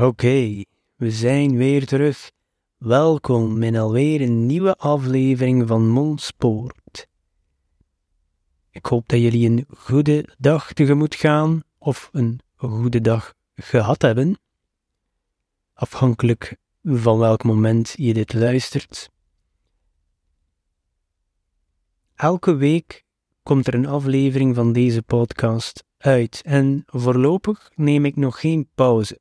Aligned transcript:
Oké, 0.00 0.64
we 0.96 1.10
zijn 1.10 1.56
weer 1.56 1.86
terug. 1.86 2.30
Welkom 2.76 3.62
in 3.62 3.76
alweer 3.76 4.20
een 4.20 4.46
nieuwe 4.46 4.76
aflevering 4.76 5.68
van 5.68 5.88
Mondspoort. 5.88 7.08
Ik 8.70 8.86
hoop 8.86 9.08
dat 9.08 9.20
jullie 9.20 9.48
een 9.48 9.66
goede 9.76 10.34
dag 10.38 10.72
tegemoet 10.72 11.14
gaan 11.14 11.62
of 11.78 12.08
een 12.12 12.40
goede 12.56 13.00
dag 13.00 13.34
gehad 13.54 14.02
hebben. 14.02 14.38
Afhankelijk 15.72 16.56
van 16.82 17.18
welk 17.18 17.44
moment 17.44 17.94
je 17.96 18.14
dit 18.14 18.34
luistert. 18.34 19.10
Elke 22.14 22.54
week 22.54 23.04
komt 23.42 23.66
er 23.66 23.74
een 23.74 23.86
aflevering 23.86 24.54
van 24.54 24.72
deze 24.72 25.02
podcast 25.02 25.84
uit 25.96 26.42
en 26.44 26.82
voorlopig 26.86 27.70
neem 27.74 28.04
ik 28.04 28.16
nog 28.16 28.40
geen 28.40 28.68
pauze. 28.74 29.20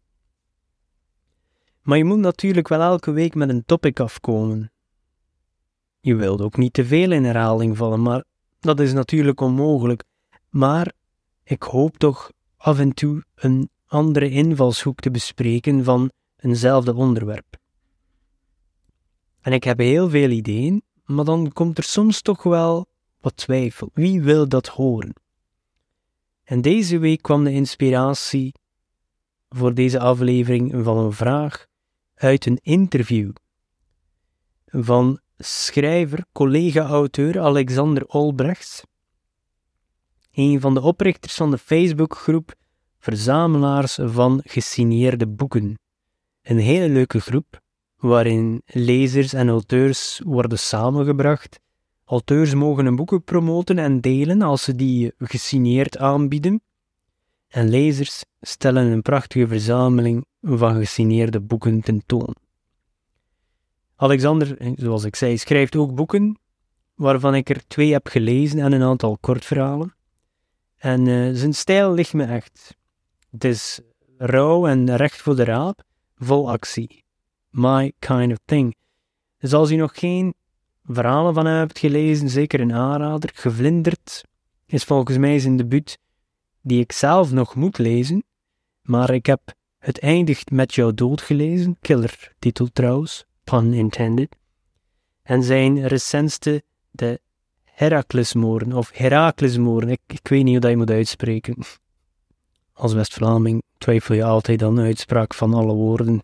Maar 1.88 1.98
je 1.98 2.04
moet 2.04 2.20
natuurlijk 2.20 2.68
wel 2.68 2.82
elke 2.82 3.12
week 3.12 3.36
met 3.36 3.50
een 3.50 3.66
topic 3.66 4.00
afkomen. 4.00 4.72
Je 6.00 6.16
wilt 6.16 6.42
ook 6.42 6.58
niet 6.58 6.74
te 6.74 6.86
veel 6.86 7.12
in 7.12 7.24
herhaling 7.24 7.78
vallen, 7.78 8.02
maar 8.02 8.24
dat 8.60 8.80
is 8.80 8.94
natuurlijk 8.94 9.42
onmogelijk. 9.42 10.04
Maar 10.50 10.94
ik 11.44 11.64
hoop 11.64 11.98
toch 11.98 12.32
af 12.58 12.80
en 12.80 12.94
toe 12.94 13.24
een 13.36 13.70
andere 13.86 14.30
invalshoek 14.30 15.00
te 15.00 15.12
bespreken 15.12 15.84
van 15.84 16.12
eenzelfde 16.38 16.94
onderwerp. 16.94 17.58
En 19.42 19.54
ik 19.54 19.64
heb 19.64 19.78
heel 19.78 20.10
veel 20.10 20.30
ideeën, 20.30 20.82
maar 21.06 21.26
dan 21.26 21.52
komt 21.54 21.78
er 21.78 21.84
soms 21.84 22.22
toch 22.22 22.44
wel 22.44 22.86
wat 23.20 23.38
twijfel. 23.38 23.90
Wie 23.94 24.22
wil 24.22 24.48
dat 24.48 24.68
horen? 24.68 25.14
En 26.44 26.62
deze 26.62 26.98
week 26.98 27.22
kwam 27.22 27.44
de 27.44 27.52
inspiratie 27.52 28.54
voor 29.50 29.74
deze 29.74 30.00
aflevering 30.00 30.84
van 30.84 30.98
een 30.98 31.14
vraag 31.14 31.68
uit 32.18 32.46
een 32.46 32.60
interview 32.62 33.32
van 34.66 35.20
schrijver, 35.38 36.26
collega-auteur 36.32 37.40
Alexander 37.40 38.06
Olbrechts, 38.06 38.84
een 40.32 40.62
van 40.62 40.74
de 40.74 40.82
oprichters 40.82 41.34
van 41.34 41.52
de 41.52 41.58
Facebookgroep 41.58 42.56
Verzamelaars 43.00 43.98
van 44.02 44.42
Gesigneerde 44.44 45.28
Boeken. 45.28 45.80
Een 46.42 46.58
hele 46.58 46.90
leuke 46.90 47.20
groep 47.20 47.62
waarin 47.98 48.62
lezers 48.66 49.34
en 49.34 49.50
auteurs 49.50 50.22
worden 50.26 50.60
samengebracht. 50.60 51.60
Auteurs 52.06 52.54
mogen 52.54 52.86
hun 52.86 52.96
boeken 52.96 53.24
promoten 53.24 53.78
en 53.78 54.02
delen 54.02 54.42
als 54.42 54.64
ze 54.64 54.76
die 54.76 55.14
gesigneerd 55.18 55.98
aanbieden. 55.98 56.62
En 57.48 57.70
lezers 57.70 58.24
stellen 58.42 58.86
een 58.86 59.02
prachtige 59.02 59.48
verzameling 59.48 60.26
van 60.42 60.76
gesigneerde 60.76 61.42
boeken 61.42 61.82
tentoon. 61.82 62.36
Alexander, 63.96 64.74
zoals 64.76 65.04
ik 65.04 65.16
zei, 65.16 65.38
schrijft 65.38 65.76
ook 65.76 65.96
boeken, 65.96 66.40
waarvan 66.96 67.36
ik 67.36 67.50
er 67.50 67.68
twee 67.68 67.92
heb 67.92 68.08
gelezen 68.08 68.60
en 68.60 68.72
een 68.72 68.84
aantal 68.84 69.18
kortverhalen. 69.18 69.96
En 70.78 71.06
uh, 71.06 71.30
zijn 71.34 71.54
stijl 71.54 71.94
ligt 71.94 72.14
me 72.14 72.24
echt. 72.24 72.78
Het 73.32 73.44
is 73.44 73.82
rauw 74.18 74.68
en 74.68 74.96
recht 74.96 75.22
voor 75.22 75.36
de 75.36 75.44
raap, 75.44 75.84
vol 76.16 76.52
actie. 76.52 77.04
My 77.50 77.94
kind 78.00 78.32
of 78.32 78.38
thing. 78.46 78.76
Dus 79.38 79.54
als 79.54 79.72
u 79.72 79.76
nog 79.76 80.00
geen 80.00 80.34
verhalen 80.84 81.34
van 81.34 81.46
hem 81.46 81.58
hebt 81.58 81.80
gelezen, 81.80 82.30
zeker 82.30 82.60
een 82.60 82.74
aanrader. 82.74 83.30
Gevlinderd 83.34 84.24
is 84.66 84.84
volgens 84.84 85.18
mij 85.18 85.40
zijn 85.40 85.58
debuut, 85.58 85.98
die 86.68 86.80
ik 86.80 86.92
zelf 86.92 87.32
nog 87.32 87.56
moet 87.56 87.78
lezen, 87.78 88.24
maar 88.82 89.14
ik 89.14 89.26
heb 89.26 89.56
Het 89.78 90.00
eindigt 90.00 90.52
met 90.52 90.76
jouw 90.76 90.92
dood 90.92 91.22
gelezen, 91.22 91.78
killer 91.82 92.34
titel 92.40 92.68
trouwens, 92.74 93.26
pun 93.44 93.74
intended. 93.74 94.36
En 95.24 95.44
zijn 95.44 95.88
recentste, 95.88 96.64
de 96.92 97.22
Heraklesmoorden, 97.64 98.74
of 98.74 98.92
Heraklesmoorden, 98.94 99.90
ik, 99.90 100.28
weet 100.28 100.44
niet 100.44 100.52
hoe 100.52 100.60
dat 100.60 100.70
je 100.70 100.78
moet 100.78 100.90
uitspreken. 100.90 101.58
Als 102.74 102.94
West-Vlaming 102.94 103.64
twijfel 103.78 104.16
je 104.16 104.24
altijd 104.24 104.64
aan 104.64 104.76
de 104.76 104.82
uitspraak 104.82 105.34
van 105.34 105.54
alle 105.54 105.74
woorden. 105.74 106.24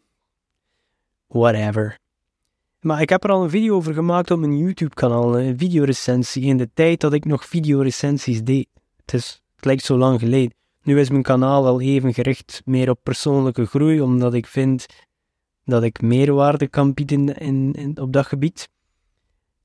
Whatever. 1.27 1.99
Maar 2.79 3.01
ik 3.01 3.09
heb 3.09 3.23
er 3.23 3.29
al 3.29 3.43
een 3.43 3.49
video 3.49 3.75
over 3.75 3.93
gemaakt 3.93 4.31
op 4.31 4.39
mijn 4.39 4.57
YouTube-kanaal, 4.57 5.39
een 5.39 5.57
videorecensie, 5.57 6.43
in 6.43 6.57
de 6.57 6.69
tijd 6.73 6.99
dat 6.99 7.13
ik 7.13 7.25
nog 7.25 7.45
videorecensies 7.45 8.43
deed. 8.43 8.67
Het, 9.05 9.13
is, 9.13 9.42
lijkt 9.65 9.83
zo 9.83 9.97
lang 9.97 10.19
geleden. 10.19 10.57
Nu 10.83 10.99
is 10.99 11.09
mijn 11.09 11.23
kanaal 11.23 11.65
al 11.65 11.81
even 11.81 12.13
gericht 12.13 12.61
meer 12.65 12.89
op 12.89 12.99
persoonlijke 13.03 13.65
groei, 13.65 14.01
omdat 14.01 14.33
ik 14.33 14.47
vind 14.47 14.85
dat 15.65 15.83
ik 15.83 16.01
meerwaarde 16.01 16.67
kan 16.67 16.93
bieden 16.93 17.37
in, 17.37 17.73
in, 17.73 17.99
op 17.99 18.13
dat 18.13 18.25
gebied. 18.25 18.69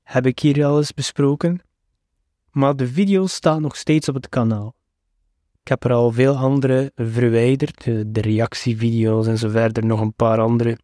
Heb 0.03 0.25
ik 0.25 0.39
hier 0.39 0.65
al 0.65 0.77
eens 0.77 0.93
besproken. 0.93 1.61
Maar 2.51 2.75
de 2.75 2.87
video 2.87 3.27
staat 3.27 3.59
nog 3.59 3.75
steeds 3.75 4.09
op 4.09 4.15
het 4.15 4.29
kanaal. 4.29 4.75
Ik 5.61 5.67
heb 5.67 5.83
er 5.83 5.93
al 5.93 6.11
veel 6.11 6.35
andere 6.35 6.91
verwijderd, 6.95 7.83
de 7.83 8.21
reactievideo's 8.21 9.27
en 9.27 9.37
zo 9.37 9.49
verder, 9.49 9.85
nog 9.85 9.99
een 9.99 10.13
paar 10.13 10.39
andere. 10.39 10.77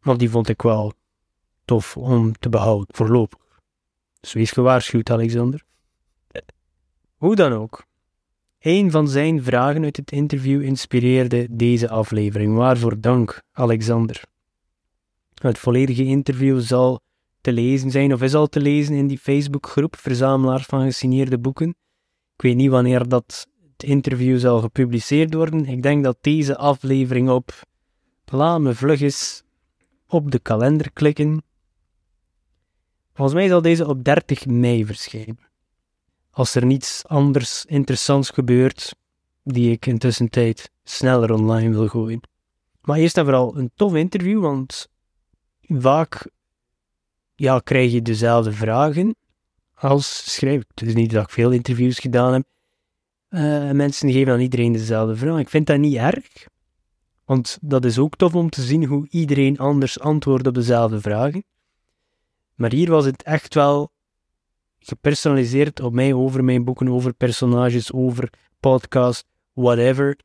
Maar 0.00 0.16
die 0.16 0.30
vond 0.30 0.48
ik 0.48 0.62
wel 0.62 0.92
tof 1.64 1.96
om 1.96 2.32
te 2.38 2.48
behouden, 2.48 2.86
voorlopig. 2.94 3.38
Dus 4.20 4.32
wees 4.32 4.50
gewaarschuwd, 4.50 5.10
Alexander. 5.10 5.64
Hoe 7.24 7.34
dan 7.34 7.52
ook. 7.52 7.84
Een 8.58 8.90
van 8.90 9.08
zijn 9.08 9.42
vragen 9.42 9.84
uit 9.84 9.96
het 9.96 10.12
interview 10.12 10.62
inspireerde 10.62 11.46
deze 11.50 11.88
aflevering. 11.88 12.56
Waarvoor 12.56 13.00
dank, 13.00 13.42
Alexander. 13.52 14.24
Het 15.34 15.58
volledige 15.58 16.04
interview 16.04 16.60
zal 16.60 17.00
te 17.40 17.52
lezen 17.52 17.90
zijn, 17.90 18.12
of 18.12 18.22
is 18.22 18.34
al 18.34 18.46
te 18.46 18.60
lezen 18.60 18.94
in 18.94 19.06
die 19.06 19.18
Facebookgroep 19.18 19.96
Verzamelaars 19.96 20.64
van 20.64 20.82
gesigneerde 20.82 21.38
boeken. 21.38 21.68
Ik 22.34 22.42
weet 22.42 22.56
niet 22.56 22.70
wanneer 22.70 23.08
dat 23.08 23.46
het 23.72 23.82
interview 23.82 24.38
zal 24.38 24.60
gepubliceerd 24.60 25.34
worden. 25.34 25.66
Ik 25.66 25.82
denk 25.82 26.04
dat 26.04 26.16
deze 26.20 26.56
aflevering 26.56 27.28
op, 27.28 27.52
laat 28.24 28.76
vlug 28.76 29.00
eens 29.00 29.42
op 30.06 30.30
de 30.30 30.38
kalender 30.38 30.92
klikken. 30.92 31.42
Volgens 33.14 33.36
mij 33.36 33.48
zal 33.48 33.62
deze 33.62 33.86
op 33.86 34.04
30 34.04 34.46
mei 34.46 34.86
verschijnen 34.86 35.43
als 36.34 36.54
er 36.54 36.66
niets 36.66 37.06
anders 37.06 37.64
interessants 37.64 38.30
gebeurt, 38.30 38.94
die 39.42 39.70
ik 39.70 39.86
intussen 39.86 40.30
tijd 40.30 40.70
sneller 40.84 41.32
online 41.32 41.70
wil 41.70 41.88
gooien. 41.88 42.20
Maar 42.80 42.98
eerst 42.98 43.16
en 43.16 43.24
vooral 43.24 43.56
een 43.56 43.70
tof 43.74 43.94
interview, 43.94 44.40
want 44.40 44.88
vaak 45.62 46.30
ja, 47.34 47.58
krijg 47.58 47.92
je 47.92 48.02
dezelfde 48.02 48.52
vragen 48.52 49.16
als 49.74 50.32
schrijver. 50.32 50.66
Het 50.74 50.88
is 50.88 50.94
niet 50.94 51.10
dat 51.10 51.22
ik 51.22 51.30
veel 51.30 51.50
interviews 51.50 51.98
gedaan 51.98 52.32
heb. 52.32 52.44
Uh, 53.28 53.70
mensen 53.70 54.12
geven 54.12 54.32
aan 54.32 54.40
iedereen 54.40 54.72
dezelfde 54.72 55.16
vraag. 55.16 55.38
Ik 55.38 55.48
vind 55.48 55.66
dat 55.66 55.78
niet 55.78 55.96
erg, 55.96 56.46
want 57.24 57.58
dat 57.60 57.84
is 57.84 57.98
ook 57.98 58.16
tof 58.16 58.34
om 58.34 58.50
te 58.50 58.62
zien 58.62 58.84
hoe 58.84 59.06
iedereen 59.10 59.58
anders 59.58 60.00
antwoordt 60.00 60.46
op 60.46 60.54
dezelfde 60.54 61.00
vragen. 61.00 61.44
Maar 62.54 62.72
hier 62.72 62.90
was 62.90 63.04
het 63.04 63.22
echt 63.22 63.54
wel 63.54 63.92
gepersonaliseerd 64.86 65.80
op 65.80 65.92
mij, 65.92 66.12
over 66.12 66.44
mijn 66.44 66.64
boeken, 66.64 66.88
over 66.88 67.14
personages, 67.14 67.92
over 67.92 68.32
podcast, 68.60 69.24
whatever. 69.52 70.18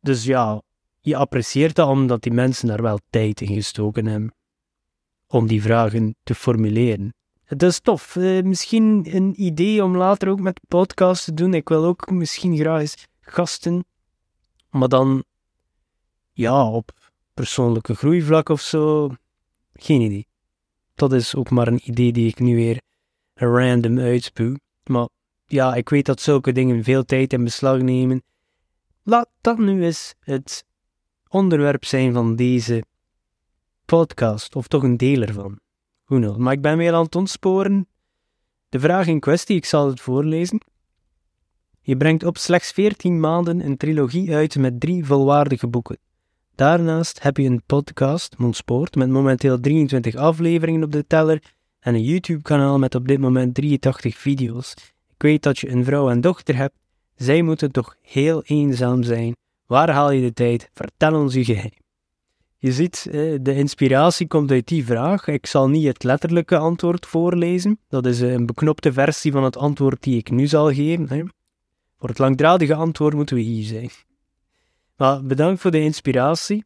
Dus 0.00 0.24
ja, 0.24 0.62
je 1.00 1.16
apprecieert 1.16 1.74
dat 1.74 1.88
omdat 1.88 2.22
die 2.22 2.32
mensen 2.32 2.68
daar 2.68 2.82
wel 2.82 2.98
tijd 3.10 3.40
in 3.40 3.54
gestoken 3.54 4.06
hebben 4.06 4.34
om 5.26 5.46
die 5.46 5.62
vragen 5.62 6.16
te 6.22 6.34
formuleren. 6.34 7.14
Het 7.44 7.62
is 7.62 7.80
tof. 7.80 8.16
Uh, 8.16 8.42
misschien 8.42 9.16
een 9.16 9.42
idee 9.42 9.84
om 9.84 9.96
later 9.96 10.28
ook 10.28 10.40
met 10.40 10.60
podcast 10.68 11.24
te 11.24 11.34
doen. 11.34 11.54
Ik 11.54 11.68
wil 11.68 11.84
ook 11.84 12.10
misschien 12.10 12.56
graag 12.56 12.80
eens 12.80 13.06
gasten, 13.20 13.84
maar 14.70 14.88
dan 14.88 15.24
ja, 16.32 16.70
op 16.70 16.90
persoonlijke 17.34 17.94
groeivlak 17.94 18.48
of 18.48 18.60
zo. 18.60 19.10
Geen 19.72 20.00
idee. 20.00 20.26
Dat 20.94 21.12
is 21.12 21.34
ook 21.34 21.50
maar 21.50 21.68
een 21.68 21.80
idee 21.84 22.12
die 22.12 22.28
ik 22.28 22.38
nu 22.38 22.56
weer 22.56 22.80
random 23.38 23.98
uitspuw. 23.98 24.54
Maar 24.84 25.08
ja, 25.46 25.74
ik 25.74 25.88
weet 25.88 26.06
dat 26.06 26.20
zulke 26.20 26.52
dingen 26.52 26.84
veel 26.84 27.04
tijd 27.04 27.32
in 27.32 27.44
beslag 27.44 27.80
nemen. 27.80 28.22
Laat 29.02 29.28
dat 29.40 29.58
nu 29.58 29.84
eens 29.84 30.14
het 30.20 30.64
onderwerp 31.28 31.84
zijn 31.84 32.12
van 32.12 32.36
deze 32.36 32.82
podcast, 33.84 34.56
of 34.56 34.68
toch 34.68 34.82
een 34.82 34.96
deel 34.96 35.22
ervan. 35.22 35.58
Hoe 36.04 36.18
knows. 36.18 36.36
Maar 36.36 36.52
ik 36.52 36.62
ben 36.62 36.76
weer 36.76 36.92
aan 36.92 37.04
het 37.04 37.16
ontsporen. 37.16 37.88
De 38.68 38.80
vraag 38.80 39.06
in 39.06 39.20
kwestie, 39.20 39.56
ik 39.56 39.64
zal 39.64 39.86
het 39.86 40.00
voorlezen. 40.00 40.60
Je 41.80 41.96
brengt 41.96 42.24
op 42.24 42.38
slechts 42.38 42.72
14 42.72 43.20
maanden 43.20 43.64
een 43.64 43.76
trilogie 43.76 44.34
uit 44.34 44.56
met 44.56 44.80
drie 44.80 45.04
volwaardige 45.04 45.66
boeken. 45.66 45.98
Daarnaast 46.54 47.22
heb 47.22 47.36
je 47.36 47.44
een 47.44 47.62
podcast, 47.66 48.38
Mondspoort, 48.38 48.94
met 48.94 49.08
momenteel 49.08 49.60
23 49.60 50.14
afleveringen 50.14 50.82
op 50.82 50.92
de 50.92 51.06
teller 51.06 51.42
en 51.80 51.94
een 51.94 52.04
YouTube-kanaal 52.04 52.78
met 52.78 52.94
op 52.94 53.08
dit 53.08 53.18
moment 53.18 53.54
83 53.54 54.16
video's. 54.16 54.74
Ik 55.14 55.22
weet 55.22 55.42
dat 55.42 55.58
je 55.58 55.70
een 55.70 55.84
vrouw 55.84 56.10
en 56.10 56.20
dochter 56.20 56.56
hebt. 56.56 56.74
Zij 57.16 57.42
moeten 57.42 57.72
toch 57.72 57.96
heel 58.02 58.42
eenzaam 58.42 59.02
zijn. 59.02 59.36
Waar 59.66 59.90
haal 59.90 60.10
je 60.10 60.20
de 60.20 60.32
tijd? 60.32 60.70
Vertel 60.74 61.14
ons 61.14 61.34
je 61.34 61.44
geheim. 61.44 61.72
Je 62.60 62.72
ziet, 62.72 63.08
de 63.40 63.54
inspiratie 63.54 64.26
komt 64.26 64.50
uit 64.50 64.66
die 64.66 64.84
vraag. 64.84 65.26
Ik 65.26 65.46
zal 65.46 65.68
niet 65.68 65.86
het 65.86 66.02
letterlijke 66.02 66.56
antwoord 66.56 67.06
voorlezen. 67.06 67.78
Dat 67.88 68.06
is 68.06 68.20
een 68.20 68.46
beknopte 68.46 68.92
versie 68.92 69.32
van 69.32 69.44
het 69.44 69.56
antwoord 69.56 70.02
die 70.02 70.16
ik 70.16 70.30
nu 70.30 70.46
zal 70.46 70.72
geven. 70.72 71.32
Voor 71.98 72.08
het 72.08 72.18
langdradige 72.18 72.74
antwoord 72.74 73.14
moeten 73.14 73.36
we 73.36 73.42
hier 73.42 73.64
zijn. 73.64 73.90
Maar 74.96 75.24
bedankt 75.24 75.60
voor 75.60 75.70
de 75.70 75.80
inspiratie. 75.80 76.64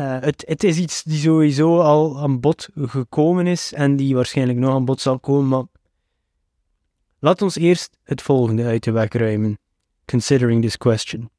Uh, 0.00 0.20
het, 0.20 0.44
het, 0.46 0.64
is 0.64 0.78
iets 0.78 1.02
die 1.02 1.18
sowieso 1.18 1.80
al 1.80 2.20
aan 2.20 2.40
bod 2.40 2.68
gekomen 2.74 3.46
is 3.46 3.72
en 3.72 3.96
die 3.96 4.14
waarschijnlijk 4.14 4.58
nog 4.58 4.74
aan 4.74 4.84
bod 4.84 5.00
zal 5.00 5.18
komen, 5.18 5.48
maar 5.48 5.64
laat 7.18 7.42
ons 7.42 7.56
eerst 7.56 7.98
het 8.02 8.22
volgende 8.22 8.64
uit 8.64 8.84
de 8.84 8.90
weg 8.90 9.12
ruimen. 9.12 9.58
Considering 10.04 10.62
this 10.62 10.76
question. 10.76 11.30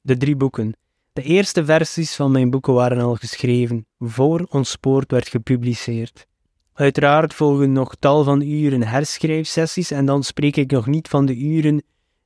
De 0.00 0.16
drie 0.16 0.36
boeken. 0.36 0.76
De 1.12 1.22
eerste 1.22 1.64
versies 1.64 2.16
van 2.16 2.30
mijn 2.32 2.50
boeken 2.50 2.74
waren 2.74 3.00
al 3.00 3.14
geschreven, 3.14 3.86
voor 3.98 4.46
ons 4.48 4.70
spoort 4.70 5.10
werd 5.10 5.28
gepubliceerd. 5.28 6.26
Uiteraard 6.72 7.34
volgen 7.34 7.72
nog 7.72 7.94
tal 7.98 8.24
van 8.24 8.40
uren 8.40 8.82
herschrijfsessies 8.82 9.90
en 9.90 10.04
dan 10.06 10.22
spreek 10.22 10.56
ik 10.56 10.70
nog 10.70 10.86
niet 10.86 11.08
van 11.08 11.26
de 11.26 11.36
uren 11.36 11.82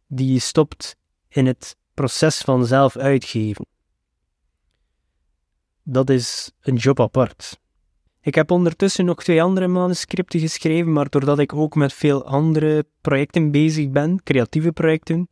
die 0.06 0.32
je 0.32 0.38
stopt 0.38 0.96
in 1.28 1.46
het 1.46 1.76
proces 1.94 2.40
van 2.40 2.66
zelf 2.66 2.96
uitgeven. 2.96 3.66
Dat 5.86 6.10
is 6.10 6.50
een 6.60 6.76
job 6.76 7.00
apart. 7.00 7.60
Ik 8.20 8.34
heb 8.34 8.50
ondertussen 8.50 9.04
nog 9.04 9.22
twee 9.22 9.42
andere 9.42 9.68
manuscripten 9.68 10.40
geschreven, 10.40 10.92
maar 10.92 11.08
doordat 11.08 11.38
ik 11.38 11.52
ook 11.52 11.74
met 11.74 11.92
veel 11.92 12.24
andere 12.24 12.86
projecten 13.00 13.50
bezig 13.50 13.90
ben, 13.90 14.22
creatieve 14.22 14.72
projecten, 14.72 15.28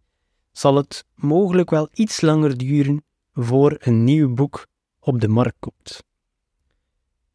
zal 0.50 0.76
het 0.76 1.04
mogelijk 1.14 1.70
wel 1.70 1.88
iets 1.93 2.20
langer 2.20 2.56
duren 2.56 3.04
voor 3.32 3.76
een 3.78 4.04
nieuw 4.04 4.34
boek 4.34 4.66
op 5.00 5.20
de 5.20 5.28
markt 5.28 5.56
komt. 5.58 6.02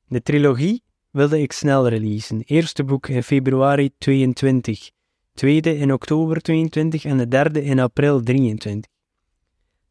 De 0.07 0.21
trilogie 0.21 0.83
wilde 1.11 1.41
ik 1.41 1.51
snel 1.51 1.87
releasen. 1.87 2.41
Eerste 2.41 2.83
boek 2.83 3.07
in 3.07 3.23
februari 3.23 3.91
22, 3.97 4.91
tweede 5.33 5.77
in 5.77 5.93
oktober 5.93 6.41
22 6.41 7.05
en 7.05 7.17
de 7.17 7.27
derde 7.27 7.63
in 7.63 7.79
april 7.79 8.21
23. 8.21 8.91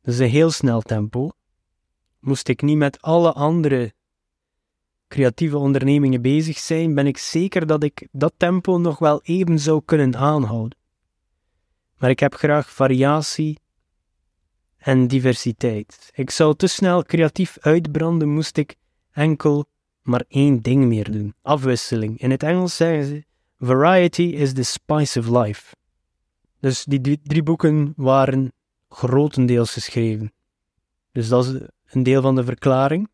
Dat 0.02 0.14
is 0.14 0.20
een 0.20 0.28
heel 0.28 0.50
snel 0.50 0.80
tempo. 0.80 1.30
Moest 2.26 2.48
ik 2.48 2.62
niet 2.62 2.76
met 2.76 3.02
alle 3.02 3.32
andere 3.32 3.94
creatieve 5.08 5.58
ondernemingen 5.58 6.22
bezig 6.22 6.58
zijn, 6.58 6.94
ben 6.94 7.06
ik 7.06 7.18
zeker 7.18 7.66
dat 7.66 7.82
ik 7.82 8.08
dat 8.12 8.32
tempo 8.36 8.78
nog 8.78 8.98
wel 8.98 9.20
even 9.22 9.58
zou 9.58 9.82
kunnen 9.84 10.16
aanhouden. 10.16 10.78
Maar 11.96 12.10
ik 12.10 12.20
heb 12.20 12.34
graag 12.34 12.70
variatie 12.70 13.60
en 14.76 15.08
diversiteit. 15.08 16.10
Ik 16.14 16.30
zou 16.30 16.54
te 16.54 16.66
snel 16.66 17.02
creatief 17.02 17.58
uitbranden, 17.60 18.28
moest 18.28 18.56
ik 18.56 18.76
enkel 19.12 19.64
maar 20.02 20.24
één 20.28 20.62
ding 20.62 20.84
meer 20.84 21.12
doen: 21.12 21.34
afwisseling. 21.42 22.20
In 22.20 22.30
het 22.30 22.42
Engels 22.42 22.76
zeggen 22.76 23.04
ze: 23.04 23.24
Variety 23.58 24.22
is 24.22 24.52
the 24.52 24.62
spice 24.62 25.18
of 25.18 25.28
life. 25.28 25.74
Dus 26.60 26.84
die 26.84 27.20
drie 27.22 27.42
boeken 27.42 27.92
waren 27.96 28.52
grotendeels 28.88 29.72
geschreven. 29.72 30.32
Dus 31.12 31.28
dat 31.28 31.46
is 31.46 31.60
een 31.90 32.02
deel 32.02 32.22
van 32.22 32.34
de 32.34 32.44
verklaring. 32.44 33.08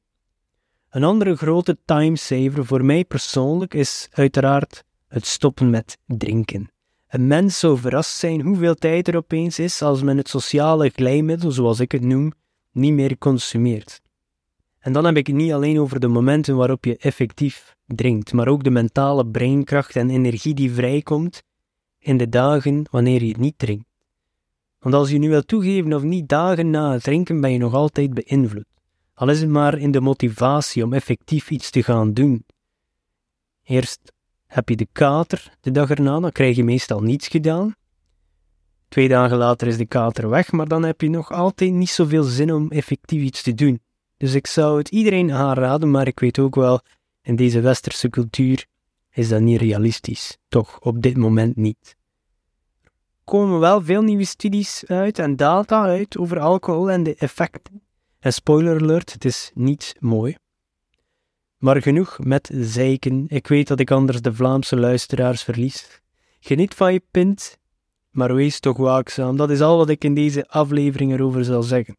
Een 0.91 1.05
andere 1.05 1.37
grote 1.37 1.79
timesaver 1.85 2.67
voor 2.67 2.85
mij 2.85 3.05
persoonlijk 3.05 3.75
is 3.75 4.09
uiteraard 4.13 4.85
het 5.09 5.27
stoppen 5.27 5.71
met 5.71 5.99
drinken. 6.07 6.71
Een 7.09 7.27
mens 7.27 7.59
zou 7.59 7.79
verrast 7.79 8.17
zijn 8.17 8.41
hoeveel 8.41 8.75
tijd 8.75 9.09
er 9.09 9.17
opeens 9.17 9.59
is 9.59 9.83
als 9.83 10.03
men 10.03 10.17
het 10.17 10.29
sociale 10.29 10.89
glijmiddel, 10.89 11.51
zoals 11.51 11.81
ik 11.81 11.93
het 11.93 12.03
noem, 12.03 12.33
niet 12.71 12.93
meer 12.93 13.19
consumeert. 13.19 14.01
En 14.79 14.93
dan 14.93 15.05
heb 15.05 15.17
ik 15.17 15.27
het 15.27 15.37
niet 15.37 15.53
alleen 15.53 15.81
over 15.81 16.01
de 16.01 16.09
momenten 16.09 16.57
waarop 16.57 16.85
je 16.85 16.97
effectief 16.97 17.77
drinkt, 17.87 18.33
maar 18.33 18.49
ook 18.49 18.65
de 18.65 18.71
mentale 18.71 19.27
breinkracht 19.27 19.97
en 19.97 20.11
energie 20.11 20.55
die 20.55 20.73
vrijkomt 20.73 21.43
in 21.99 22.17
de 22.17 22.29
dagen 22.29 22.85
wanneer 22.91 23.23
je 23.25 23.35
niet 23.39 23.59
drinkt. 23.59 23.92
Want 24.83 24.95
als 24.95 25.11
je 25.11 25.19
nu 25.19 25.29
wil 25.29 25.43
toegeven 25.43 25.93
of 25.93 26.03
niet, 26.03 26.29
dagen 26.29 26.71
na 26.71 26.93
het 26.93 27.03
drinken 27.03 27.41
ben 27.41 27.53
je 27.53 27.59
nog 27.59 27.75
altijd 27.75 28.15
beïnvloed. 28.15 28.65
Al 29.15 29.29
is 29.29 29.41
het 29.41 29.51
maar 29.51 29.79
in 29.79 29.91
de 29.91 30.01
motivatie 30.01 30.85
om 30.85 30.93
effectief 30.93 31.51
iets 31.51 31.71
te 31.71 31.83
gaan 31.83 32.13
doen. 32.13 32.45
Eerst 33.63 34.13
heb 34.47 34.69
je 34.69 34.77
de 34.77 34.89
kater 34.93 35.57
de 35.61 35.71
dag 35.71 35.91
erna, 35.91 36.21
dan 36.21 36.33
krijg 36.33 36.57
je 36.57 36.65
meestal 36.65 37.01
niets 37.01 37.29
gedaan. 37.29 37.75
Twee 38.89 39.09
dagen 39.09 39.37
later 39.37 39.67
is 39.67 39.77
de 39.77 39.87
kater 39.87 40.29
weg, 40.29 40.53
maar 40.53 40.69
dan 40.69 40.83
heb 40.83 41.01
je 41.01 41.11
nog 41.11 41.31
altijd 41.33 41.73
niet 41.73 41.91
zoveel 41.91 42.23
zin 42.23 42.53
om 42.53 42.71
effectief 42.71 43.23
iets 43.23 43.43
te 43.43 43.55
doen. 43.55 43.81
Dus 44.17 44.35
ik 44.35 44.47
zou 44.47 44.79
het 44.79 44.89
iedereen 44.89 45.33
aanraden, 45.33 45.91
maar 45.91 46.07
ik 46.07 46.21
weet 46.21 46.39
ook 46.39 46.55
wel, 46.55 46.81
in 47.23 47.37
deze 47.37 47.61
westerse 47.61 48.11
cultuur 48.11 48.67
is 49.11 49.29
dat 49.29 49.41
niet 49.41 49.61
realistisch. 49.61 50.39
Toch 50.49 50.81
op 50.81 51.03
dit 51.03 51.17
moment 51.17 51.57
niet. 51.57 51.97
Komen 53.25 53.59
wel 53.59 53.83
veel 53.83 54.03
nieuwe 54.03 54.25
studies 54.25 54.85
uit 54.87 55.19
en 55.19 55.37
data 55.37 55.83
uit 55.83 56.19
over 56.19 56.41
alcohol 56.41 56.91
en 56.91 57.03
de 57.03 57.15
effecten. 57.15 57.83
En 58.19 58.33
spoiler 58.33 58.81
alert, 58.81 59.13
het 59.13 59.25
is 59.25 59.51
niet 59.55 59.95
mooi. 59.99 60.37
Maar 61.59 61.83
genoeg 61.83 62.19
met 62.19 62.51
zeiken. 62.55 63.25
Ik 63.29 63.47
weet 63.47 63.69
dat 63.69 63.81
ik 63.81 63.91
anders 63.91 64.21
de 64.21 64.35
Vlaamse 64.35 64.77
luisteraars 64.77 65.43
verlies. 65.43 66.01
Geniet 66.41 66.75
van 66.75 66.93
je 66.93 67.03
pint, 67.11 67.59
maar 68.11 68.35
wees 68.35 68.61
toch 68.61 68.77
waakzaam. 68.77 69.37
Dat 69.37 69.51
is 69.51 69.61
al 69.61 69.77
wat 69.77 69.89
ik 69.89 70.05
in 70.05 70.15
deze 70.15 70.49
aflevering 70.49 71.13
erover 71.13 71.45
zal 71.45 71.63
zeggen. 71.63 71.97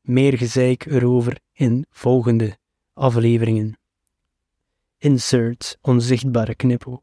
Meer 0.00 0.38
gezeik 0.38 0.84
erover 0.86 1.38
in 1.52 1.86
volgende 1.90 2.56
afleveringen. 2.92 3.78
Insert 4.98 5.78
onzichtbare 5.80 6.54
knipoog. 6.54 7.00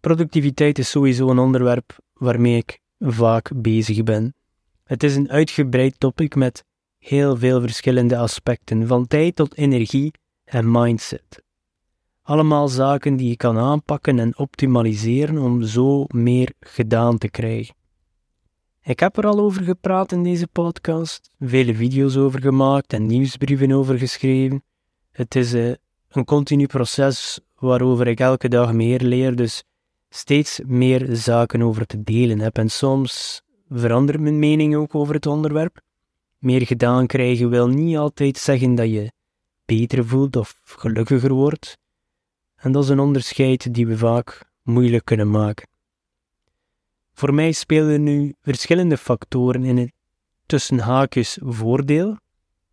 Productiviteit 0.00 0.78
is 0.78 0.90
sowieso 0.90 1.30
een 1.30 1.38
onderwerp 1.38 1.98
waarmee 2.12 2.56
ik 2.56 2.80
vaak 2.98 3.50
bezig 3.54 4.02
ben. 4.02 4.34
Het 4.84 5.02
is 5.02 5.16
een 5.16 5.30
uitgebreid 5.30 6.00
topic 6.00 6.34
met 6.34 6.64
heel 6.98 7.36
veel 7.36 7.60
verschillende 7.60 8.16
aspecten, 8.16 8.86
van 8.86 9.06
tijd 9.06 9.36
tot 9.36 9.56
energie 9.56 10.10
en 10.44 10.70
mindset. 10.70 11.42
Allemaal 12.22 12.68
zaken 12.68 13.16
die 13.16 13.28
je 13.28 13.36
kan 13.36 13.58
aanpakken 13.58 14.18
en 14.18 14.38
optimaliseren 14.38 15.38
om 15.38 15.62
zo 15.62 16.04
meer 16.08 16.52
gedaan 16.60 17.18
te 17.18 17.30
krijgen. 17.30 17.74
Ik 18.82 19.00
heb 19.00 19.16
er 19.16 19.26
al 19.26 19.38
over 19.38 19.62
gepraat 19.62 20.12
in 20.12 20.22
deze 20.22 20.46
podcast, 20.46 21.30
vele 21.38 21.74
video's 21.74 22.16
over 22.16 22.40
gemaakt 22.40 22.92
en 22.92 23.06
nieuwsbrieven 23.06 23.72
over 23.72 23.98
geschreven. 23.98 24.62
Het 25.10 25.34
is 25.34 25.54
uh, 25.54 25.72
een 26.08 26.24
continu 26.24 26.66
proces 26.66 27.40
waarover 27.58 28.06
ik 28.06 28.20
elke 28.20 28.48
dag 28.48 28.72
meer 28.72 29.00
leer, 29.00 29.36
dus 29.36 29.64
steeds 30.08 30.60
meer 30.66 31.16
zaken 31.16 31.62
over 31.62 31.86
te 31.86 32.02
delen 32.02 32.38
heb. 32.38 32.58
En 32.58 32.68
soms 32.70 33.42
verandert 33.70 34.20
mijn 34.20 34.38
mening 34.38 34.76
ook 34.76 34.94
over 34.94 35.14
het 35.14 35.26
onderwerp. 35.26 35.80
Meer 36.38 36.66
gedaan 36.66 37.06
krijgen 37.06 37.50
wil 37.50 37.68
niet 37.68 37.96
altijd 37.96 38.38
zeggen 38.38 38.74
dat 38.74 38.90
je 38.90 39.12
beter 39.64 40.06
voelt 40.06 40.36
of 40.36 40.60
gelukkiger 40.64 41.32
wordt. 41.32 41.78
En 42.56 42.72
dat 42.72 42.82
is 42.82 42.88
een 42.88 43.00
onderscheid 43.00 43.74
die 43.74 43.86
we 43.86 43.98
vaak 43.98 44.44
moeilijk 44.62 45.04
kunnen 45.04 45.30
maken. 45.30 45.68
Voor 47.12 47.34
mij 47.34 47.52
spelen 47.52 48.02
nu 48.02 48.34
verschillende 48.42 48.96
factoren 48.96 49.64
in 49.64 49.76
het 49.76 49.92
tussen 50.46 50.78
haakjes 50.78 51.38
voordeel. 51.42 52.16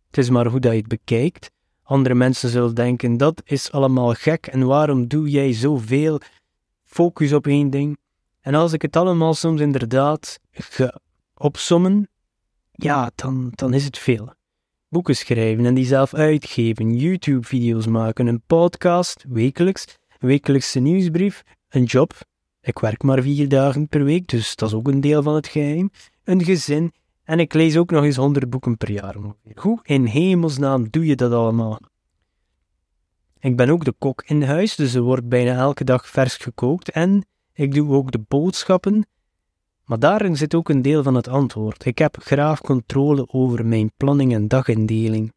Het 0.06 0.18
is 0.18 0.30
maar 0.30 0.46
hoe 0.46 0.60
dat 0.60 0.72
je 0.72 0.78
het 0.78 0.88
bekijkt. 0.88 1.50
Andere 1.82 2.14
mensen 2.14 2.48
zullen 2.48 2.74
denken 2.74 3.16
dat 3.16 3.42
is 3.44 3.72
allemaal 3.72 4.14
gek 4.14 4.46
en 4.46 4.66
waarom 4.66 5.08
doe 5.08 5.30
jij 5.30 5.52
zoveel 5.52 6.20
focus 6.96 7.32
op 7.32 7.46
één 7.46 7.70
ding? 7.70 7.98
En 8.40 8.54
als 8.54 8.72
ik 8.72 8.82
het 8.82 8.96
allemaal 8.96 9.34
soms 9.34 9.60
inderdaad 9.60 10.38
ga 10.50 11.00
opsommen, 11.34 12.08
ja, 12.72 13.10
dan, 13.14 13.52
dan 13.54 13.74
is 13.74 13.84
het 13.84 13.98
veel. 13.98 14.34
Boeken 14.88 15.16
schrijven 15.16 15.66
en 15.66 15.74
die 15.74 15.86
zelf 15.86 16.14
uitgeven, 16.14 16.96
YouTube-video's 16.96 17.86
maken, 17.86 18.26
een 18.26 18.42
podcast, 18.46 19.24
wekelijks, 19.28 19.84
een 20.18 20.28
wekelijkse 20.28 20.80
nieuwsbrief, 20.80 21.42
een 21.68 21.84
job. 21.84 22.12
Ik 22.60 22.78
werk 22.78 23.02
maar 23.02 23.22
vier 23.22 23.48
dagen 23.48 23.88
per 23.88 24.04
week, 24.04 24.28
dus 24.28 24.56
dat 24.56 24.68
is 24.68 24.74
ook 24.74 24.88
een 24.88 25.00
deel 25.00 25.22
van 25.22 25.34
het 25.34 25.46
geheim. 25.46 25.90
Een 26.24 26.44
gezin 26.44 26.92
en 27.24 27.40
ik 27.40 27.54
lees 27.54 27.76
ook 27.76 27.90
nog 27.90 28.04
eens 28.04 28.16
honderd 28.16 28.50
boeken 28.50 28.76
per 28.76 28.90
jaar. 28.90 29.16
Hoe 29.54 29.80
in 29.82 30.04
hemelsnaam 30.04 30.90
doe 30.90 31.06
je 31.06 31.16
dat 31.16 31.32
allemaal? 31.32 31.78
Ik 33.46 33.56
ben 33.56 33.70
ook 33.70 33.84
de 33.84 33.94
kok 33.98 34.22
in 34.26 34.42
huis, 34.42 34.76
dus 34.76 34.94
er 34.94 35.02
wordt 35.02 35.28
bijna 35.28 35.54
elke 35.54 35.84
dag 35.84 36.08
vers 36.08 36.36
gekookt 36.36 36.90
en 36.90 37.26
ik 37.52 37.74
doe 37.74 37.94
ook 37.94 38.12
de 38.12 38.24
boodschappen 38.28 39.06
maar 39.86 39.98
daarin 39.98 40.36
zit 40.36 40.54
ook 40.54 40.68
een 40.68 40.82
deel 40.82 41.02
van 41.02 41.14
het 41.14 41.28
antwoord. 41.28 41.84
Ik 41.84 41.98
heb 41.98 42.16
graag 42.20 42.60
controle 42.60 43.28
over 43.28 43.66
mijn 43.66 43.92
planning 43.96 44.32
en 44.32 44.48
dagindeling. 44.48 45.32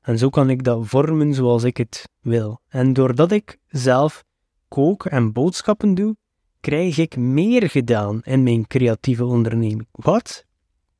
En 0.00 0.18
zo 0.18 0.28
kan 0.28 0.50
ik 0.50 0.64
dat 0.64 0.86
vormen 0.86 1.34
zoals 1.34 1.62
ik 1.62 1.76
het 1.76 2.08
wil. 2.20 2.60
En 2.68 2.92
doordat 2.92 3.32
ik 3.32 3.58
zelf 3.66 4.24
kook 4.68 5.06
en 5.06 5.32
boodschappen 5.32 5.94
doe, 5.94 6.16
krijg 6.60 6.98
ik 6.98 7.16
meer 7.16 7.70
gedaan 7.70 8.20
in 8.22 8.42
mijn 8.42 8.66
creatieve 8.66 9.24
onderneming. 9.24 9.88
Wat? 9.92 10.44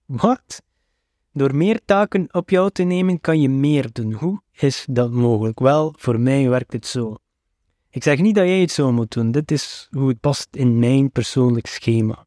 Wat? 0.04 0.62
Door 1.33 1.54
meer 1.54 1.80
taken 1.85 2.35
op 2.35 2.50
jou 2.50 2.71
te 2.71 2.83
nemen 2.83 3.21
kan 3.21 3.40
je 3.40 3.49
meer 3.49 3.92
doen. 3.92 4.12
Hoe 4.12 4.40
is 4.62 4.86
dat 4.90 5.10
mogelijk? 5.10 5.58
Wel, 5.58 5.94
voor 5.96 6.20
mij 6.20 6.48
werkt 6.48 6.72
het 6.72 6.86
zo. 6.86 7.16
Ik 7.90 8.02
zeg 8.02 8.18
niet 8.18 8.34
dat 8.34 8.46
jij 8.46 8.60
het 8.60 8.70
zo 8.70 8.92
moet 8.92 9.12
doen, 9.12 9.30
dit 9.30 9.50
is 9.50 9.88
hoe 9.90 10.08
het 10.08 10.20
past 10.20 10.48
in 10.50 10.78
mijn 10.78 11.10
persoonlijk 11.10 11.66
schema. 11.66 12.26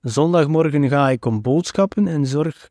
Zondagmorgen 0.00 0.88
ga 0.88 1.10
ik 1.10 1.24
om 1.24 1.42
boodschappen 1.42 2.06
en 2.06 2.26
zorg 2.26 2.70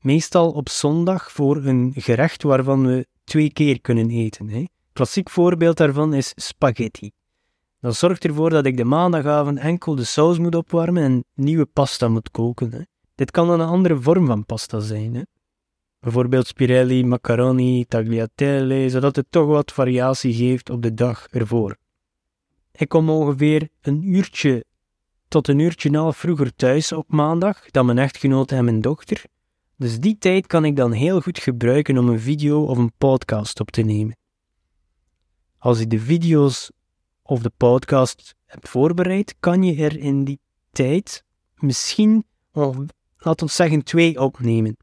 meestal 0.00 0.50
op 0.50 0.68
zondag 0.68 1.32
voor 1.32 1.56
een 1.56 1.92
gerecht 1.96 2.42
waarvan 2.42 2.86
we 2.86 3.06
twee 3.24 3.52
keer 3.52 3.80
kunnen 3.80 4.10
eten. 4.10 4.48
Hè. 4.48 4.64
Klassiek 4.92 5.30
voorbeeld 5.30 5.76
daarvan 5.76 6.14
is 6.14 6.32
spaghetti. 6.36 7.10
Dat 7.80 7.96
zorgt 7.96 8.24
ervoor 8.24 8.50
dat 8.50 8.66
ik 8.66 8.76
de 8.76 8.84
maandagavond 8.84 9.58
enkel 9.58 9.94
de 9.94 10.04
saus 10.04 10.38
moet 10.38 10.54
opwarmen 10.54 11.02
en 11.02 11.24
nieuwe 11.34 11.66
pasta 11.66 12.08
moet 12.08 12.30
koken. 12.30 12.72
Hè. 12.72 12.80
Dit 13.14 13.30
kan 13.30 13.46
dan 13.46 13.60
een 13.60 13.68
andere 13.68 14.00
vorm 14.00 14.26
van 14.26 14.46
pasta 14.46 14.80
zijn. 14.80 15.14
Hè. 15.14 15.22
Bijvoorbeeld 16.00 16.46
spirelli, 16.46 17.04
macaroni, 17.04 17.84
tagliatelle, 17.84 18.90
zodat 18.90 19.16
het 19.16 19.26
toch 19.30 19.46
wat 19.46 19.72
variatie 19.72 20.34
geeft 20.34 20.70
op 20.70 20.82
de 20.82 20.94
dag 20.94 21.26
ervoor. 21.30 21.76
Ik 22.72 22.88
kom 22.88 23.10
ongeveer 23.10 23.68
een 23.80 24.14
uurtje 24.14 24.64
tot 25.28 25.48
een 25.48 25.58
uurtje 25.58 25.90
en 25.90 26.14
vroeger 26.14 26.54
thuis 26.54 26.92
op 26.92 27.10
maandag 27.12 27.70
dan 27.70 27.86
mijn 27.86 27.98
echtgenoot 27.98 28.52
en 28.52 28.64
mijn 28.64 28.80
dochter, 28.80 29.24
dus 29.76 30.00
die 30.00 30.18
tijd 30.18 30.46
kan 30.46 30.64
ik 30.64 30.76
dan 30.76 30.92
heel 30.92 31.20
goed 31.20 31.38
gebruiken 31.38 31.98
om 31.98 32.08
een 32.08 32.20
video 32.20 32.64
of 32.64 32.78
een 32.78 32.92
podcast 32.98 33.60
op 33.60 33.70
te 33.70 33.82
nemen. 33.82 34.16
Als 35.58 35.80
ik 35.80 35.90
de 35.90 36.00
video's 36.00 36.70
of 37.22 37.42
de 37.42 37.52
podcast 37.56 38.34
heb 38.46 38.68
voorbereid, 38.68 39.34
kan 39.40 39.62
je 39.62 39.82
er 39.84 39.98
in 39.98 40.24
die 40.24 40.40
tijd 40.72 41.24
misschien, 41.54 42.24
laten 43.16 43.46
we 43.46 43.52
zeggen, 43.52 43.82
twee 43.82 44.20
opnemen. 44.20 44.76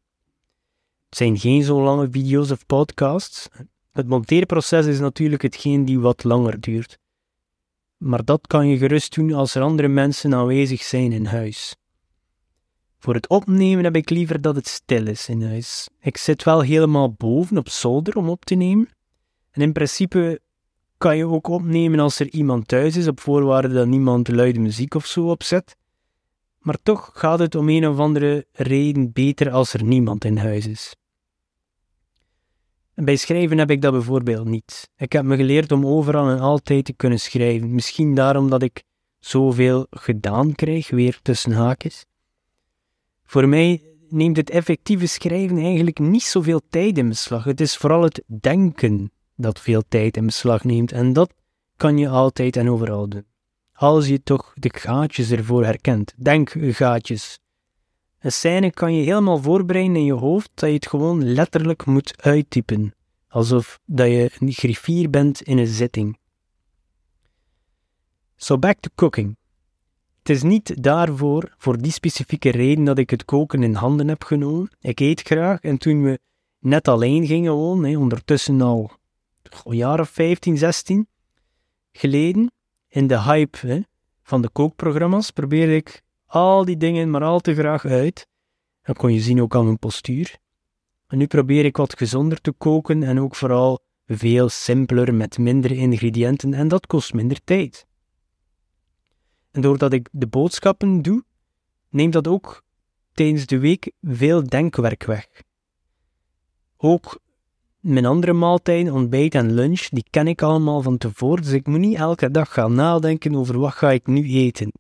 Het 1.15 1.23
zijn 1.23 1.39
geen 1.39 1.63
zo 1.63 1.83
lange 1.83 2.07
video's 2.11 2.51
of 2.51 2.65
podcasts. 2.65 3.47
Het 3.91 4.07
monteerproces 4.07 4.85
is 4.85 4.99
natuurlijk 4.99 5.41
hetgeen 5.41 5.85
die 5.85 5.99
wat 5.99 6.23
langer 6.23 6.59
duurt. 6.59 6.97
Maar 7.97 8.25
dat 8.25 8.47
kan 8.47 8.67
je 8.67 8.77
gerust 8.77 9.15
doen 9.15 9.33
als 9.33 9.55
er 9.55 9.61
andere 9.61 9.87
mensen 9.87 10.33
aanwezig 10.33 10.83
zijn 10.83 11.11
in 11.11 11.25
huis. 11.25 11.75
Voor 12.97 13.13
het 13.13 13.27
opnemen 13.27 13.83
heb 13.83 13.95
ik 13.95 14.09
liever 14.09 14.41
dat 14.41 14.55
het 14.55 14.67
stil 14.67 15.07
is 15.07 15.29
in 15.29 15.43
huis. 15.43 15.89
Ik 15.99 16.17
zit 16.17 16.43
wel 16.43 16.61
helemaal 16.61 17.13
boven 17.13 17.57
op 17.57 17.69
zolder 17.69 18.15
om 18.15 18.29
op 18.29 18.45
te 18.45 18.55
nemen. 18.55 18.89
En 19.51 19.61
in 19.61 19.73
principe 19.73 20.41
kan 20.97 21.17
je 21.17 21.27
ook 21.27 21.47
opnemen 21.47 21.99
als 21.99 22.19
er 22.19 22.29
iemand 22.29 22.67
thuis 22.67 22.95
is, 22.95 23.07
op 23.07 23.19
voorwaarde 23.19 23.73
dat 23.73 23.87
niemand 23.87 24.27
luide 24.27 24.59
muziek 24.59 24.93
of 24.93 25.05
zo 25.05 25.29
opzet. 25.29 25.75
Maar 26.59 26.77
toch 26.83 27.11
gaat 27.13 27.39
het 27.39 27.55
om 27.55 27.69
een 27.69 27.87
of 27.87 27.99
andere 27.99 28.45
reden 28.51 29.11
beter 29.11 29.51
als 29.51 29.73
er 29.73 29.83
niemand 29.83 30.25
in 30.25 30.37
huis 30.37 30.67
is. 30.67 30.95
Bij 32.95 33.15
schrijven 33.15 33.57
heb 33.57 33.71
ik 33.71 33.81
dat 33.81 33.91
bijvoorbeeld 33.91 34.47
niet. 34.47 34.89
Ik 34.97 35.11
heb 35.11 35.23
me 35.23 35.35
geleerd 35.35 35.71
om 35.71 35.85
overal 35.85 36.29
en 36.29 36.39
altijd 36.39 36.85
te 36.85 36.93
kunnen 36.93 37.19
schrijven. 37.19 37.73
Misschien 37.73 38.15
daarom 38.15 38.49
dat 38.49 38.61
ik 38.61 38.83
zoveel 39.19 39.87
gedaan 39.89 40.55
krijg, 40.55 40.89
weer 40.89 41.19
tussen 41.21 41.51
haakjes. 41.51 42.05
Voor 43.23 43.47
mij 43.47 43.81
neemt 44.09 44.37
het 44.37 44.49
effectieve 44.49 45.05
schrijven 45.05 45.57
eigenlijk 45.57 45.99
niet 45.99 46.23
zoveel 46.23 46.61
tijd 46.69 46.97
in 46.97 47.07
beslag. 47.07 47.43
Het 47.43 47.61
is 47.61 47.77
vooral 47.77 48.01
het 48.01 48.23
denken 48.41 49.11
dat 49.35 49.59
veel 49.59 49.83
tijd 49.87 50.17
in 50.17 50.25
beslag 50.25 50.63
neemt. 50.63 50.91
En 50.91 51.13
dat 51.13 51.33
kan 51.75 51.97
je 51.97 52.09
altijd 52.09 52.55
en 52.55 52.69
overal 52.69 53.09
doen. 53.09 53.25
Als 53.73 54.07
je 54.07 54.23
toch 54.23 54.53
de 54.55 54.71
gaatjes 54.75 55.31
ervoor 55.31 55.65
herkent. 55.65 56.13
Denkgaatjes. 56.17 57.39
Een 58.25 58.31
scène 58.31 58.71
kan 58.71 58.93
je 58.93 59.03
helemaal 59.03 59.41
voorbereiden 59.41 59.95
in 59.95 60.03
je 60.03 60.13
hoofd 60.13 60.49
dat 60.53 60.69
je 60.69 60.75
het 60.75 60.87
gewoon 60.87 61.23
letterlijk 61.23 61.85
moet 61.85 62.21
uittypen. 62.21 62.93
Alsof 63.27 63.79
dat 63.85 64.07
je 64.07 64.31
een 64.39 64.51
griffier 64.51 65.09
bent 65.09 65.41
in 65.41 65.57
een 65.57 65.67
zitting. 65.67 66.17
So 68.35 68.57
back 68.57 68.79
to 68.79 68.89
cooking. 68.95 69.37
Het 70.19 70.29
is 70.29 70.43
niet 70.43 70.83
daarvoor, 70.83 71.53
voor 71.57 71.81
die 71.81 71.91
specifieke 71.91 72.49
reden, 72.49 72.83
dat 72.83 72.97
ik 72.97 73.09
het 73.09 73.25
koken 73.25 73.63
in 73.63 73.73
handen 73.73 74.07
heb 74.07 74.23
genomen. 74.23 74.69
Ik 74.79 74.99
eet 74.99 75.21
graag 75.21 75.59
en 75.59 75.77
toen 75.77 76.03
we 76.03 76.19
net 76.59 76.87
alleen 76.87 77.25
gingen 77.25 77.53
wonen, 77.53 77.97
ondertussen 77.97 78.61
al 78.61 78.91
een 79.63 79.75
jaar 79.75 79.99
of 79.99 80.09
15, 80.09 80.57
16 80.57 81.07
geleden, 81.91 82.51
in 82.87 83.07
de 83.07 83.21
hype 83.21 83.85
van 84.23 84.41
de 84.41 84.49
kookprogramma's, 84.49 85.31
probeerde 85.31 85.75
ik 85.75 86.03
al 86.35 86.65
die 86.65 86.77
dingen 86.77 87.09
maar 87.09 87.23
al 87.23 87.39
te 87.39 87.55
graag 87.55 87.85
uit. 87.85 88.27
Dat 88.81 88.97
kon 88.97 89.13
je 89.13 89.19
zien 89.19 89.41
ook 89.41 89.55
aan 89.55 89.65
mijn 89.65 89.79
postuur. 89.79 90.37
En 91.07 91.17
nu 91.17 91.27
probeer 91.27 91.65
ik 91.65 91.77
wat 91.77 91.97
gezonder 91.97 92.41
te 92.41 92.51
koken 92.51 93.03
en 93.03 93.19
ook 93.19 93.35
vooral 93.35 93.79
veel 94.05 94.49
simpeler 94.49 95.13
met 95.13 95.37
minder 95.37 95.71
ingrediënten 95.71 96.53
en 96.53 96.67
dat 96.67 96.87
kost 96.87 97.13
minder 97.13 97.43
tijd. 97.43 97.85
En 99.51 99.61
doordat 99.61 99.93
ik 99.93 100.09
de 100.11 100.27
boodschappen 100.27 101.01
doe, 101.01 101.23
neemt 101.89 102.13
dat 102.13 102.27
ook 102.27 102.63
tijdens 103.13 103.45
de 103.45 103.59
week 103.59 103.91
veel 104.01 104.43
denkwerk 104.43 105.03
weg. 105.03 105.27
Ook 106.77 107.19
mijn 107.79 108.05
andere 108.05 108.33
maaltijden, 108.33 108.93
ontbijt 108.93 109.35
en 109.35 109.53
lunch, 109.53 109.87
die 109.89 110.05
ken 110.09 110.27
ik 110.27 110.41
allemaal 110.41 110.81
van 110.81 110.97
tevoren, 110.97 111.43
dus 111.43 111.51
ik 111.51 111.67
moet 111.67 111.79
niet 111.79 111.97
elke 111.97 112.31
dag 112.31 112.53
gaan 112.53 112.73
nadenken 112.73 113.35
over 113.35 113.59
wat 113.59 113.73
ga 113.73 113.91
ik 113.91 114.07
nu 114.07 114.23
eten. 114.23 114.71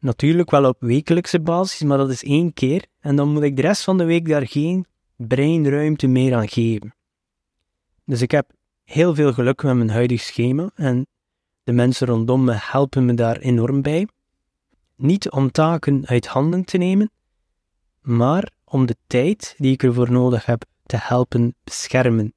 Natuurlijk 0.00 0.50
wel 0.50 0.64
op 0.64 0.76
wekelijkse 0.80 1.40
basis, 1.40 1.82
maar 1.82 1.98
dat 1.98 2.10
is 2.10 2.24
één 2.24 2.52
keer, 2.52 2.86
en 3.00 3.16
dan 3.16 3.32
moet 3.32 3.42
ik 3.42 3.56
de 3.56 3.62
rest 3.62 3.84
van 3.84 3.98
de 3.98 4.04
week 4.04 4.28
daar 4.28 4.46
geen 4.46 4.86
breinruimte 5.16 6.06
meer 6.06 6.34
aan 6.34 6.48
geven. 6.48 6.94
Dus 8.04 8.22
ik 8.22 8.30
heb 8.30 8.50
heel 8.84 9.14
veel 9.14 9.32
geluk 9.32 9.62
met 9.62 9.76
mijn 9.76 9.90
huidig 9.90 10.20
schema 10.20 10.70
en 10.74 11.06
de 11.62 11.72
mensen 11.72 12.06
rondom 12.06 12.44
me 12.44 12.52
helpen 12.56 13.04
me 13.04 13.14
daar 13.14 13.36
enorm 13.36 13.82
bij. 13.82 14.08
Niet 14.96 15.30
om 15.30 15.50
taken 15.50 16.06
uit 16.06 16.26
handen 16.26 16.64
te 16.64 16.78
nemen, 16.78 17.10
maar 18.00 18.50
om 18.64 18.86
de 18.86 18.96
tijd 19.06 19.54
die 19.58 19.72
ik 19.72 19.82
ervoor 19.82 20.12
nodig 20.12 20.46
heb 20.46 20.64
te 20.86 20.96
helpen 21.00 21.54
beschermen. 21.64 22.34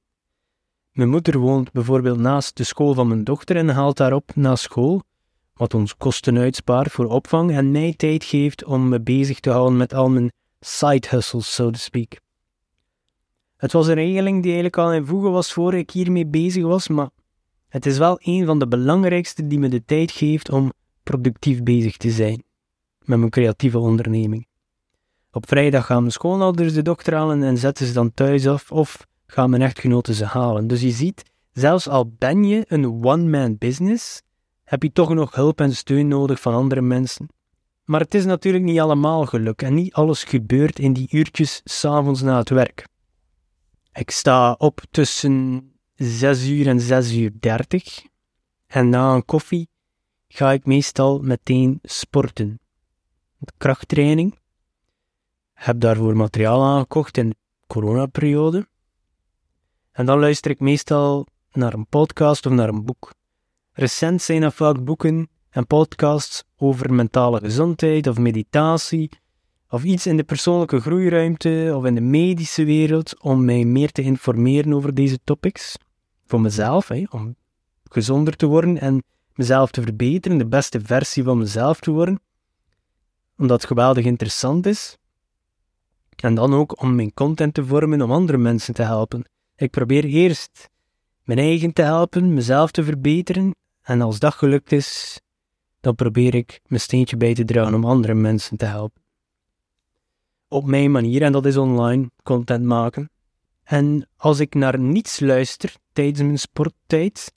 Mijn 0.92 1.10
moeder 1.10 1.38
woont 1.38 1.72
bijvoorbeeld 1.72 2.20
naast 2.20 2.58
de 2.58 2.64
school 2.64 2.94
van 2.94 3.08
mijn 3.08 3.24
dochter 3.24 3.56
en 3.56 3.70
haalt 3.70 3.98
daarop 3.98 4.36
na 4.36 4.56
school, 4.56 5.04
wat 5.54 5.74
ons 5.74 5.98
kosten 5.98 6.38
uitspaart 6.38 6.92
voor 6.92 7.06
opvang 7.06 7.52
en 7.52 7.72
mij 7.72 7.94
tijd 7.94 8.24
geeft 8.24 8.64
om 8.64 8.90
me 8.90 9.02
bezig 9.02 9.40
te 9.40 9.50
houden 9.50 9.78
met 9.78 9.94
al 9.94 10.10
mijn 10.10 10.32
side 10.60 11.08
hustles, 11.10 11.56
so 11.56 11.70
to 11.70 11.78
speak. 11.78 12.20
Het 13.58 13.72
was 13.72 13.88
een 13.88 13.94
regeling 13.94 14.36
die 14.36 14.52
eigenlijk 14.52 14.78
al 14.78 14.94
in 14.94 15.06
voegen 15.06 15.32
was 15.32 15.54
voor 15.54 15.74
ik 15.74 15.92
hiermee 15.92 16.26
bezig 16.28 16.64
was, 16.64 16.88
maar 16.88 17.10
het 17.68 17.86
is 17.86 17.98
wel 17.98 18.20
een 18.22 18.46
van 18.46 18.60
de 18.60 18.68
belangrijkste 18.68 19.48
die 19.48 19.60
me 19.60 19.68
de 19.68 19.86
tijd 19.86 20.12
geeft 20.12 20.50
om 20.50 20.72
productief 21.04 21.64
bezig 21.64 21.98
te 21.98 22.12
zijn 22.12 22.44
met 23.04 23.18
mijn 23.18 23.32
creatieve 23.32 23.80
onderneming. 23.80 24.48
Op 25.32 25.48
vrijdag 25.48 25.86
gaan 25.86 26.00
mijn 26.00 26.12
schoonouders 26.12 26.74
de 26.74 26.82
dokter 26.82 27.14
halen 27.14 27.44
en 27.44 27.58
zetten 27.58 27.86
ze 27.86 27.94
dan 27.94 28.14
thuis 28.14 28.48
af 28.48 28.72
of 28.72 29.08
gaan 29.26 29.50
mijn 29.50 29.62
echtgenoten 29.62 30.14
ze 30.14 30.26
halen. 30.26 30.68
Dus 30.68 30.82
je 30.82 30.92
ziet, 30.92 31.24
zelfs 31.52 31.88
al 31.88 32.14
ben 32.18 32.44
je 32.44 32.66
een 32.68 32.86
one-man 32.86 33.58
business, 33.58 34.22
heb 34.64 34.84
je 34.84 34.92
toch 34.92 35.14
nog 35.14 35.36
hulp 35.36 35.62
en 35.62 35.76
steun 35.76 36.08
nodig 36.08 36.42
van 36.42 36.54
andere 36.54 36.82
mensen. 36.82 37.28
Maar 37.84 38.00
het 38.00 38.14
is 38.14 38.26
natuurlijk 38.26 38.64
niet 38.64 38.80
allemaal 38.80 39.26
geluk 39.26 39.62
en 39.62 39.74
niet 39.74 39.94
alles 39.94 40.24
gebeurt 40.24 40.80
in 40.80 40.94
die 40.94 41.08
uurtjes 41.12 41.62
s'avonds 41.64 42.22
na 42.22 42.38
het 42.38 42.50
werk. 42.50 42.88
Ik 43.94 44.12
sta 44.12 44.52
op 44.52 44.82
tussen 44.92 45.64
6 45.96 46.48
uur 46.48 46.68
en 46.68 46.80
6 46.80 47.14
uur 47.14 47.32
30. 47.40 48.06
En 48.68 48.90
na 48.90 49.14
een 49.14 49.26
koffie 49.26 49.70
ga 50.28 50.52
ik 50.52 50.66
meestal 50.66 51.20
meteen 51.20 51.80
sporten. 51.82 52.60
Krachttraining. 53.58 54.40
Heb 55.54 55.80
daarvoor 55.80 56.16
materiaal 56.16 56.64
aangekocht 56.64 57.18
in 57.18 57.30
de 57.30 57.36
coronaperiode. 57.68 58.68
En 59.92 60.06
dan 60.06 60.20
luister 60.20 60.52
ik 60.52 60.60
meestal 60.60 61.28
naar 61.52 61.74
een 61.74 61.88
podcast 61.88 62.46
of 62.46 62.52
naar 62.52 62.70
een 62.70 62.86
boek. 62.86 63.14
Recent 63.74 64.22
zijn 64.22 64.42
dat 64.42 64.54
vaak 64.54 64.84
boeken 64.84 65.30
en 65.50 65.68
podcasts 65.68 66.44
over 66.58 66.94
mentale 66.94 67.40
gezondheid 67.40 68.08
of 68.08 68.18
meditatie 68.18 69.10
of 69.70 69.84
iets 69.84 70.08
in 70.08 70.18
de 70.18 70.24
persoonlijke 70.24 70.80
groeiruimte 70.80 71.74
of 71.76 71.86
in 71.86 71.96
de 71.96 72.02
medische 72.02 72.66
wereld 72.66 73.22
om 73.22 73.46
mij 73.46 73.64
meer 73.64 73.92
te 73.92 74.02
informeren 74.02 74.74
over 74.74 74.94
deze 74.94 75.20
topics. 75.24 75.78
Voor 76.26 76.42
mezelf, 76.42 76.88
hè, 76.88 77.04
om 77.10 77.36
gezonder 77.84 78.36
te 78.36 78.46
worden 78.46 78.80
en 78.80 79.04
mezelf 79.36 79.72
te 79.72 79.82
verbeteren, 79.82 80.38
de 80.38 80.48
beste 80.48 80.82
versie 80.82 81.24
van 81.24 81.38
mezelf 81.38 81.80
te 81.80 81.92
worden, 81.92 82.20
omdat 83.38 83.58
het 83.58 83.68
geweldig 83.68 84.06
interessant 84.06 84.66
is. 84.66 84.98
En 86.16 86.36
dan 86.36 86.54
ook 86.54 86.82
om 86.82 86.96
mijn 86.96 87.14
content 87.14 87.54
te 87.54 87.66
vormen 87.66 88.02
om 88.02 88.12
andere 88.12 88.38
mensen 88.38 88.74
te 88.74 88.84
helpen. 88.84 89.26
Ik 89.56 89.72
probeer 89.72 90.04
eerst 90.04 90.70
mijn 91.24 91.40
eigen 91.40 91.74
te 91.74 91.82
helpen, 91.82 92.34
mezelf 92.34 92.72
te 92.72 92.84
verbeteren, 92.84 93.56
en 93.84 94.02
als 94.02 94.20
dat 94.20 94.34
gelukt 94.34 94.72
is, 94.72 95.20
dan 95.80 95.96
probeer 95.96 96.36
ik 96.36 96.60
mijn 96.66 96.82
steentje 96.82 97.18
bij 97.18 97.34
te 97.34 97.46
dragen 97.46 97.74
om 97.74 97.86
andere 97.86 98.14
mensen 98.14 98.58
te 98.58 98.66
helpen. 98.66 99.02
op 100.48 100.66
mijn 100.66 100.92
manier 100.92 101.22
en 101.22 101.32
dat 101.32 101.46
is 101.46 101.58
online 101.58 102.12
content 102.24 102.64
maken. 102.64 103.10
En 103.64 104.08
als 104.16 104.40
ik 104.40 104.54
naar 104.56 104.80
niets 104.80 105.20
luister 105.20 105.76
tijdens 105.94 106.22
mijn 106.22 106.40
sporttijd, 106.40 107.34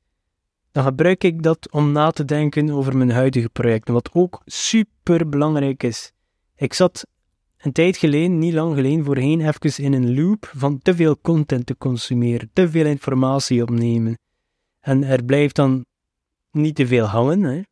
dan 0.72 0.84
gebruik 0.84 1.24
ik 1.24 1.42
dat 1.42 1.72
om 1.72 1.92
na 1.92 2.10
te 2.10 2.24
denken 2.24 2.70
over 2.70 2.96
mijn 2.96 3.10
huidige 3.10 3.48
projecten, 3.48 3.94
wat 3.94 4.10
ook 4.12 4.42
super 4.44 5.28
belangrijk 5.28 5.82
is. 5.82 6.12
Ik 6.56 6.72
zat 6.72 7.06
een 7.56 7.72
tijd 7.72 7.96
geleden, 7.96 8.38
niet 8.38 8.52
lang 8.52 8.74
geleden, 8.74 9.04
voorheen 9.04 9.40
even 9.40 9.84
in 9.84 9.92
een 9.92 10.14
loop 10.14 10.52
van 10.54 10.78
te 10.78 10.94
veel 10.94 11.20
content 11.20 11.66
te 11.66 11.76
consumeren, 11.76 12.50
te 12.52 12.68
veel 12.68 12.86
informatie 12.86 13.62
opnemen. 13.62 14.18
En 14.80 15.04
er 15.04 15.24
blijft 15.24 15.56
dan 15.56 15.84
niet 16.56 16.74
te 16.74 16.86
veel 16.86 17.04
hangen. 17.04 17.42
Hè. 17.42 17.62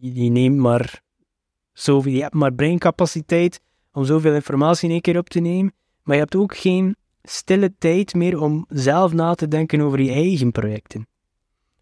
Je 0.00 0.30
neemt 0.30 0.56
maar 0.56 1.02
zoveel, 1.72 2.12
je 2.12 2.22
hebt 2.22 2.34
maar 2.34 2.54
breincapaciteit 2.54 3.60
om 3.92 4.04
zoveel 4.04 4.34
informatie 4.34 4.86
in 4.86 4.92
één 4.92 5.00
keer 5.00 5.18
op 5.18 5.28
te 5.28 5.40
nemen, 5.40 5.72
maar 6.02 6.14
je 6.14 6.22
hebt 6.22 6.36
ook 6.36 6.56
geen 6.56 6.96
stille 7.22 7.74
tijd 7.78 8.14
meer 8.14 8.40
om 8.40 8.64
zelf 8.68 9.12
na 9.12 9.34
te 9.34 9.48
denken 9.48 9.80
over 9.80 10.00
je 10.00 10.12
eigen 10.12 10.52
projecten. 10.52 11.06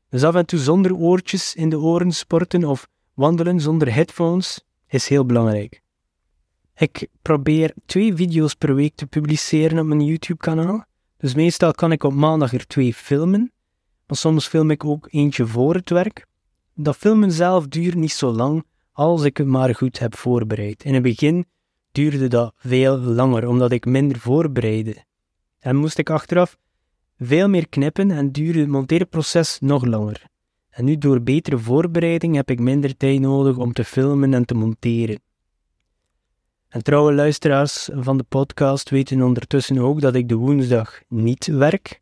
Dus 0.08 0.24
af 0.24 0.34
en 0.34 0.46
toe 0.46 0.58
zonder 0.58 0.94
oortjes 0.94 1.54
in 1.54 1.68
de 1.68 1.78
oren 1.78 2.12
sporten 2.12 2.64
of 2.64 2.88
wandelen 3.14 3.60
zonder 3.60 3.94
headphones 3.94 4.64
is 4.86 5.08
heel 5.08 5.26
belangrijk. 5.26 5.82
Ik 6.76 7.08
probeer 7.22 7.74
twee 7.86 8.14
video's 8.14 8.54
per 8.54 8.74
week 8.74 8.94
te 8.94 9.06
publiceren 9.06 9.78
op 9.78 9.86
mijn 9.86 10.04
YouTube-kanaal. 10.04 10.84
Dus 11.16 11.34
meestal 11.34 11.72
kan 11.72 11.92
ik 11.92 12.04
op 12.04 12.12
maandag 12.12 12.52
er 12.52 12.66
twee 12.66 12.94
filmen, 12.94 13.52
maar 14.06 14.16
soms 14.16 14.46
film 14.46 14.70
ik 14.70 14.84
ook 14.84 15.08
eentje 15.10 15.46
voor 15.46 15.74
het 15.74 15.90
werk. 15.90 16.26
Dat 16.74 16.96
filmen 16.96 17.32
zelf 17.32 17.66
duurt 17.66 17.94
niet 17.94 18.12
zo 18.12 18.30
lang 18.30 18.64
als 18.92 19.24
ik 19.24 19.36
het 19.36 19.46
maar 19.46 19.74
goed 19.74 19.98
heb 19.98 20.16
voorbereid. 20.16 20.84
In 20.84 20.94
het 20.94 21.02
begin 21.02 21.46
duurde 21.92 22.28
dat 22.28 22.54
veel 22.56 22.98
langer, 22.98 23.48
omdat 23.48 23.72
ik 23.72 23.84
minder 23.84 24.18
voorbereidde. 24.18 25.04
En 25.58 25.76
moest 25.76 25.98
ik 25.98 26.10
achteraf 26.10 26.56
veel 27.18 27.48
meer 27.48 27.68
knippen 27.68 28.10
en 28.10 28.32
duurde 28.32 28.58
het 28.58 28.68
monteerproces 28.68 29.58
nog 29.60 29.84
langer. 29.84 30.22
En 30.70 30.84
nu 30.84 30.98
door 30.98 31.22
betere 31.22 31.58
voorbereiding 31.58 32.34
heb 32.34 32.50
ik 32.50 32.60
minder 32.60 32.96
tijd 32.96 33.20
nodig 33.20 33.56
om 33.56 33.72
te 33.72 33.84
filmen 33.84 34.34
en 34.34 34.44
te 34.44 34.54
monteren. 34.54 35.20
En 36.68 36.82
trouwe 36.82 37.12
luisteraars 37.12 37.88
van 37.92 38.16
de 38.16 38.22
podcast 38.22 38.90
weten 38.90 39.22
ondertussen 39.22 39.78
ook 39.78 40.00
dat 40.00 40.14
ik 40.14 40.28
de 40.28 40.34
woensdag 40.34 41.00
niet 41.08 41.46
werk. 41.46 42.00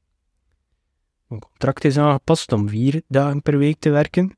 Mijn 1.27 1.41
contract 1.41 1.85
is 1.85 1.99
aangepast 1.99 2.53
om 2.53 2.69
vier 2.69 3.03
dagen 3.09 3.43
per 3.43 3.59
week 3.59 3.79
te 3.79 3.91
werken. 3.91 4.37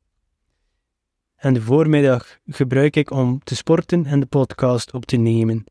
En 1.37 1.55
de 1.55 1.63
voormiddag 1.63 2.39
gebruik 2.47 2.97
ik 2.97 3.11
om 3.11 3.41
te 3.45 3.57
sporten 3.57 4.07
en 4.07 4.21
de 4.21 4.27
podcast 4.27 4.93
op 4.93 5.05
te 5.05 5.17
nemen. 5.17 5.65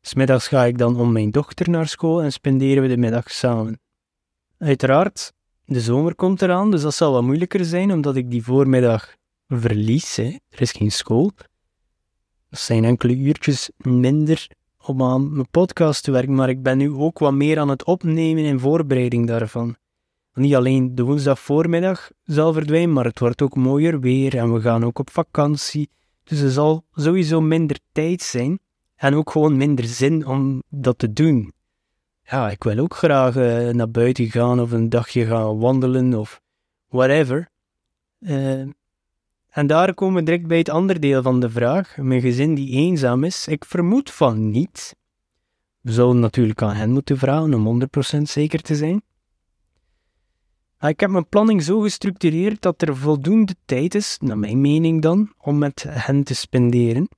Smiddags 0.00 0.48
ga 0.48 0.64
ik 0.64 0.78
dan 0.78 0.96
om 0.96 1.12
mijn 1.12 1.30
dochter 1.30 1.70
naar 1.70 1.88
school 1.88 2.22
en 2.22 2.32
spenderen 2.32 2.82
we 2.82 2.88
de 2.88 2.96
middag 2.96 3.30
samen. 3.30 3.80
Uiteraard, 4.58 5.32
de 5.64 5.80
zomer 5.80 6.14
komt 6.14 6.42
eraan, 6.42 6.70
dus 6.70 6.82
dat 6.82 6.94
zal 6.94 7.12
wat 7.12 7.22
moeilijker 7.22 7.64
zijn 7.64 7.92
omdat 7.92 8.16
ik 8.16 8.30
die 8.30 8.44
voormiddag 8.44 9.14
verlies. 9.48 10.16
Hè. 10.16 10.38
Er 10.48 10.60
is 10.60 10.72
geen 10.72 10.92
school. 10.92 11.30
Dat 12.50 12.60
zijn 12.60 12.84
enkele 12.84 13.16
uurtjes 13.16 13.70
minder 13.76 14.50
om 14.86 15.02
aan 15.02 15.32
mijn 15.32 15.50
podcast 15.50 16.04
te 16.04 16.10
werken, 16.10 16.34
maar 16.34 16.48
ik 16.48 16.62
ben 16.62 16.78
nu 16.78 16.90
ook 16.90 17.18
wat 17.18 17.32
meer 17.32 17.58
aan 17.58 17.68
het 17.68 17.84
opnemen 17.84 18.44
en 18.44 18.60
voorbereiding 18.60 19.26
daarvan. 19.26 19.76
Niet 20.34 20.54
alleen 20.54 20.94
de 20.94 21.02
woensdag 21.02 21.40
voormiddag 21.40 22.10
zal 22.24 22.52
verdwijnen, 22.52 22.92
maar 22.92 23.04
het 23.04 23.18
wordt 23.18 23.42
ook 23.42 23.56
mooier 23.56 24.00
weer 24.00 24.36
en 24.36 24.52
we 24.52 24.60
gaan 24.60 24.84
ook 24.84 24.98
op 24.98 25.10
vakantie. 25.10 25.90
Dus 26.24 26.40
er 26.40 26.50
zal 26.50 26.84
sowieso 26.92 27.40
minder 27.40 27.78
tijd 27.92 28.22
zijn 28.22 28.58
en 28.96 29.14
ook 29.14 29.30
gewoon 29.30 29.56
minder 29.56 29.84
zin 29.84 30.26
om 30.26 30.62
dat 30.68 30.98
te 30.98 31.12
doen. 31.12 31.52
Ja, 32.22 32.50
ik 32.50 32.62
wil 32.64 32.78
ook 32.78 32.96
graag 32.96 33.36
uh, 33.36 33.68
naar 33.68 33.90
buiten 33.90 34.30
gaan 34.30 34.60
of 34.60 34.72
een 34.72 34.88
dagje 34.88 35.26
gaan 35.26 35.58
wandelen 35.58 36.14
of 36.14 36.40
whatever. 36.88 37.48
Uh, 38.20 38.60
en 39.50 39.66
daar 39.66 39.94
komen 39.94 40.14
we 40.14 40.22
direct 40.22 40.46
bij 40.46 40.58
het 40.58 40.68
andere 40.68 40.98
deel 40.98 41.22
van 41.22 41.40
de 41.40 41.50
vraag. 41.50 41.96
Mijn 41.96 42.20
gezin 42.20 42.54
die 42.54 42.70
eenzaam 42.70 43.24
is, 43.24 43.48
ik 43.48 43.64
vermoed 43.64 44.10
van 44.10 44.50
niet. 44.50 44.96
We 45.80 45.92
zouden 45.92 46.20
natuurlijk 46.20 46.62
aan 46.62 46.74
hen 46.74 46.90
moeten 46.90 47.18
vragen 47.18 47.54
om 47.54 47.82
100% 48.18 48.22
zeker 48.22 48.60
te 48.60 48.74
zijn. 48.74 49.02
Maar 50.84 50.92
ik 50.92 51.00
heb 51.00 51.10
mijn 51.10 51.28
planning 51.28 51.62
zo 51.62 51.80
gestructureerd 51.80 52.62
dat 52.62 52.82
er 52.82 52.96
voldoende 52.96 53.54
tijd 53.64 53.94
is, 53.94 54.18
naar 54.20 54.38
mijn 54.38 54.60
mening 54.60 55.02
dan, 55.02 55.32
om 55.38 55.58
met 55.58 55.84
hen 55.88 56.24
te 56.24 56.34
spenderen. 56.34 57.08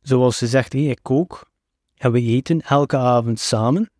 Zoals 0.00 0.38
ze 0.38 0.46
zegt, 0.46 0.74
ik 0.74 0.98
kook 1.02 1.50
en 1.96 2.12
we 2.12 2.20
eten 2.20 2.60
elke 2.60 2.96
avond 2.96 3.40
samen. 3.40 3.90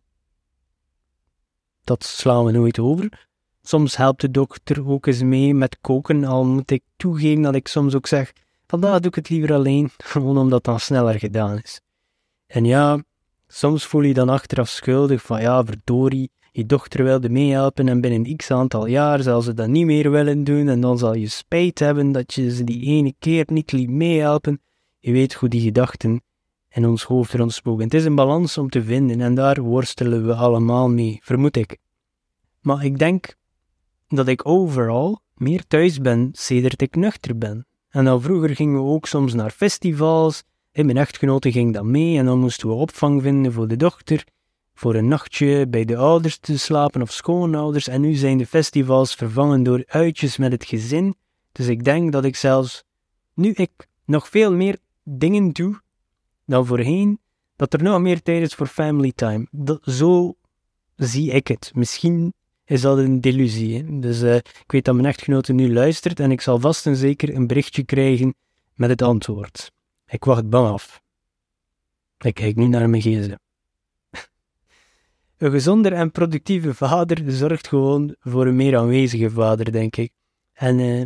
Dat 1.83 2.03
slaan 2.03 2.45
we 2.45 2.51
nooit 2.51 2.79
over. 2.79 3.27
Soms 3.61 3.95
helpt 3.95 4.21
de 4.21 4.31
dokter 4.31 4.87
ook 4.87 5.05
eens 5.05 5.21
mee 5.21 5.53
met 5.53 5.77
koken, 5.81 6.23
al 6.23 6.45
moet 6.45 6.71
ik 6.71 6.83
toegeven 6.95 7.41
dat 7.41 7.55
ik 7.55 7.67
soms 7.67 7.95
ook 7.95 8.07
zeg: 8.07 8.33
vandaag 8.67 8.99
doe 8.99 9.09
ik 9.09 9.15
het 9.15 9.29
liever 9.29 9.53
alleen, 9.53 9.89
gewoon 10.13 10.37
omdat 10.37 10.63
dan 10.63 10.79
sneller 10.79 11.19
gedaan 11.19 11.59
is. 11.63 11.81
En 12.47 12.65
ja, 12.65 13.03
soms 13.47 13.85
voel 13.85 14.01
je 14.01 14.13
dan 14.13 14.29
achteraf 14.29 14.69
schuldig 14.69 15.21
van 15.21 15.41
ja, 15.41 15.65
verdorie, 15.65 16.31
je 16.55 16.65
dochter 16.65 17.03
wilde 17.03 17.29
meehelpen 17.29 17.87
en 17.87 18.01
binnen 18.01 18.35
x 18.35 18.51
aantal 18.51 18.85
jaar 18.85 19.21
zal 19.21 19.41
ze 19.41 19.53
dat 19.53 19.67
niet 19.67 19.85
meer 19.85 20.11
willen 20.11 20.43
doen 20.43 20.67
en 20.67 20.81
dan 20.81 20.97
zal 20.97 21.13
je 21.13 21.27
spijt 21.27 21.79
hebben 21.79 22.11
dat 22.11 22.33
je 22.33 22.55
ze 22.55 22.63
die 22.63 22.83
ene 22.83 23.13
keer 23.19 23.45
niet 23.47 23.71
liet 23.71 23.89
meehelpen. 23.89 24.61
Je 24.99 25.11
weet 25.11 25.33
hoe 25.33 25.49
die 25.49 25.61
gedachten 25.61 26.21
in 26.69 26.85
ons 26.85 27.03
hoofd 27.03 27.33
rondspoken. 27.33 27.83
Het 27.83 27.93
is 27.93 28.05
een 28.05 28.15
balans 28.15 28.57
om 28.57 28.69
te 28.69 28.83
vinden 28.83 29.21
en 29.21 29.35
daar 29.35 29.61
worstelen 29.61 30.25
we 30.25 30.33
allemaal 30.33 30.89
mee, 30.89 31.19
vermoed 31.21 31.57
ik. 31.57 31.77
Maar 32.61 32.85
ik 32.85 32.99
denk 32.99 33.35
dat 34.07 34.27
ik 34.27 34.47
overal 34.47 35.19
meer 35.35 35.63
thuis 35.67 35.99
ben 35.99 36.29
sedert 36.31 36.81
ik 36.81 36.95
nuchter 36.95 37.37
ben. 37.37 37.67
En 37.89 38.07
al 38.07 38.19
vroeger 38.19 38.55
gingen 38.55 38.83
we 38.83 38.89
ook 38.89 39.05
soms 39.05 39.33
naar 39.33 39.51
festivals. 39.51 40.43
En 40.71 40.85
mijn 40.85 40.97
echtgenote 40.97 41.51
ging 41.51 41.73
dan 41.73 41.91
mee 41.91 42.17
en 42.17 42.25
dan 42.25 42.39
moesten 42.39 42.67
we 42.67 42.73
opvang 42.73 43.21
vinden 43.21 43.53
voor 43.53 43.67
de 43.67 43.75
dochter, 43.75 44.23
voor 44.83 44.95
een 44.95 45.07
nachtje 45.07 45.67
bij 45.67 45.85
de 45.85 45.97
ouders 45.97 46.37
te 46.37 46.57
slapen 46.57 47.01
of 47.01 47.11
schoonouders. 47.11 47.87
En 47.87 48.01
nu 48.01 48.13
zijn 48.13 48.37
de 48.37 48.45
festivals 48.45 49.15
vervangen 49.15 49.63
door 49.63 49.83
uitjes 49.87 50.37
met 50.37 50.51
het 50.51 50.65
gezin. 50.65 51.15
Dus 51.51 51.67
ik 51.67 51.83
denk 51.83 52.11
dat 52.11 52.23
ik 52.23 52.35
zelfs, 52.35 52.83
nu 53.33 53.51
ik 53.51 53.87
nog 54.05 54.29
veel 54.29 54.53
meer 54.53 54.77
dingen 55.03 55.51
doe 55.51 55.81
dan 56.45 56.65
voorheen, 56.65 57.19
dat 57.55 57.73
er 57.73 57.83
nog 57.83 57.99
meer 57.99 58.21
tijd 58.21 58.41
is 58.41 58.53
voor 58.53 58.67
family 58.67 59.11
time. 59.15 59.47
Zo 59.81 60.35
zie 60.95 61.31
ik 61.31 61.47
het. 61.47 61.71
Misschien 61.73 62.33
is 62.65 62.81
dat 62.81 62.97
een 62.97 63.21
delusie. 63.21 63.99
Dus 63.99 64.21
uh, 64.21 64.35
ik 64.35 64.63
weet 64.67 64.85
dat 64.85 64.95
mijn 64.95 65.07
echtgenote 65.07 65.53
nu 65.53 65.73
luistert 65.73 66.19
en 66.19 66.31
ik 66.31 66.41
zal 66.41 66.59
vast 66.59 66.85
en 66.85 66.95
zeker 66.95 67.35
een 67.35 67.47
berichtje 67.47 67.83
krijgen 67.83 68.35
met 68.73 68.89
het 68.89 69.01
antwoord. 69.01 69.71
Ik 70.07 70.23
wacht 70.23 70.49
bang 70.49 70.67
af. 70.67 71.01
Ik 72.17 72.33
kijk 72.33 72.55
niet 72.55 72.69
naar 72.69 72.89
mijn 72.89 73.01
gsm. 73.01 73.35
Een 75.37 75.51
gezonder 75.51 75.93
en 75.93 76.11
productieve 76.11 76.73
vader 76.73 77.31
zorgt 77.31 77.67
gewoon 77.67 78.15
voor 78.19 78.47
een 78.47 78.55
meer 78.55 78.77
aanwezige 78.77 79.29
vader, 79.29 79.71
denk 79.71 79.95
ik. 79.95 80.11
En 80.53 80.79
uh, 80.79 81.03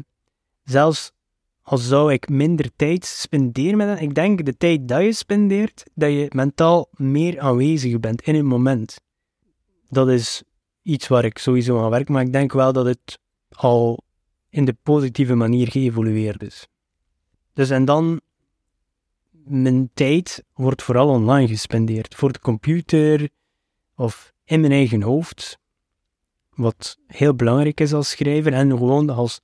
zelfs 0.63 1.12
al 1.62 1.78
zou 1.78 2.13
ik 2.13 2.30
minder 2.30 2.70
tijd 2.76 3.06
spenderen 3.06 3.78
met 3.78 4.02
ik 4.02 4.16
denk 4.16 4.46
de 4.46 4.58
tijd 4.58 4.88
dat 4.88 5.02
je 5.02 5.13
spendeert, 5.13 5.84
dat 5.94 6.12
je 6.12 6.32
mentaal 6.36 6.88
meer 6.92 7.40
aanwezig 7.40 8.00
bent 8.00 8.22
in 8.22 8.36
het 8.36 8.46
moment. 8.46 9.02
Dat 9.90 10.10
is 10.10 10.44
iets 10.82 11.08
waar 11.08 11.26
ik 11.26 11.38
sowieso 11.38 11.84
aan 11.84 11.90
werk, 11.90 12.10
maar 12.10 12.22
ik 12.22 12.32
denk 12.32 12.54
wel 12.54 12.74
dat 12.74 12.86
het 12.86 13.20
al 13.50 14.04
in 14.50 14.66
de 14.66 14.76
positieve 14.84 15.36
manier 15.36 15.68
geëvolueerd 15.68 16.44
is. 16.44 16.68
Dus 17.54 17.70
en 17.70 17.86
dan, 17.86 18.22
mijn 19.32 19.90
tijd 19.94 20.44
wordt 20.54 20.84
vooral 20.84 21.08
online 21.08 21.48
gespendeerd, 21.48 22.16
voor 22.16 22.32
de 22.32 22.40
computer 22.40 23.30
of 23.98 24.34
in 24.44 24.60
mijn 24.60 24.72
eigen 24.72 25.02
hoofd, 25.02 25.60
wat 26.50 26.98
heel 27.08 27.36
belangrijk 27.36 27.80
is 27.80 27.94
als 27.94 28.10
schrijver 28.10 28.54
en 28.54 28.70
gewoon 28.70 29.10
als 29.10 29.42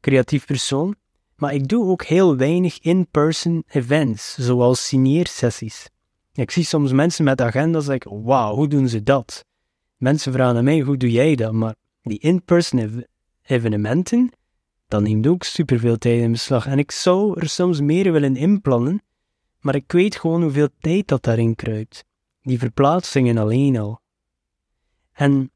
creatief 0.00 0.46
persoon. 0.46 0.94
Maar 1.36 1.54
ik 1.54 1.68
doe 1.68 1.84
ook 1.84 2.04
heel 2.04 2.36
weinig 2.36 2.78
in-person 2.80 3.64
events, 3.66 4.34
zoals 4.34 4.86
signeersessies. 4.86 5.88
Ik 6.32 6.50
zie 6.50 6.64
soms 6.64 6.92
mensen 6.92 7.24
met 7.24 7.40
agendas 7.40 7.88
en 7.88 7.98
denk, 7.98 8.04
wauw, 8.24 8.54
hoe 8.54 8.68
doen 8.68 8.88
ze 8.88 9.02
dat? 9.02 9.44
Mensen 9.96 10.32
vragen 10.32 10.56
aan 10.56 10.64
mij, 10.64 10.80
hoe 10.80 10.96
doe 10.96 11.10
jij 11.10 11.34
dat? 11.34 11.52
Maar 11.52 11.74
die 12.02 12.18
in-person 12.18 13.06
evenementen, 13.42 14.32
dat 14.88 15.02
neemt 15.02 15.26
ook 15.26 15.42
superveel 15.42 15.98
tijd 15.98 16.20
in 16.20 16.32
beslag. 16.32 16.66
En 16.66 16.78
ik 16.78 16.90
zou 16.90 17.40
er 17.40 17.48
soms 17.48 17.80
meer 17.80 18.12
willen 18.12 18.36
inplannen, 18.36 19.02
maar 19.60 19.74
ik 19.74 19.92
weet 19.92 20.16
gewoon 20.16 20.42
hoeveel 20.42 20.68
tijd 20.80 21.08
dat 21.08 21.22
daarin 21.22 21.54
kruipt. 21.54 22.04
Die 22.48 22.58
verplaatsingen 22.58 23.38
alleen 23.38 23.76
al. 23.78 24.00
En 25.12 25.50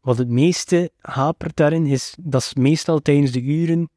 wat 0.00 0.18
het 0.18 0.28
meeste 0.28 0.90
hapert 1.00 1.56
daarin 1.56 1.86
is, 1.86 2.14
dat 2.20 2.40
is 2.40 2.54
meestal 2.54 3.00
tijdens 3.00 3.32
de 3.32 3.42
uren 3.42 3.90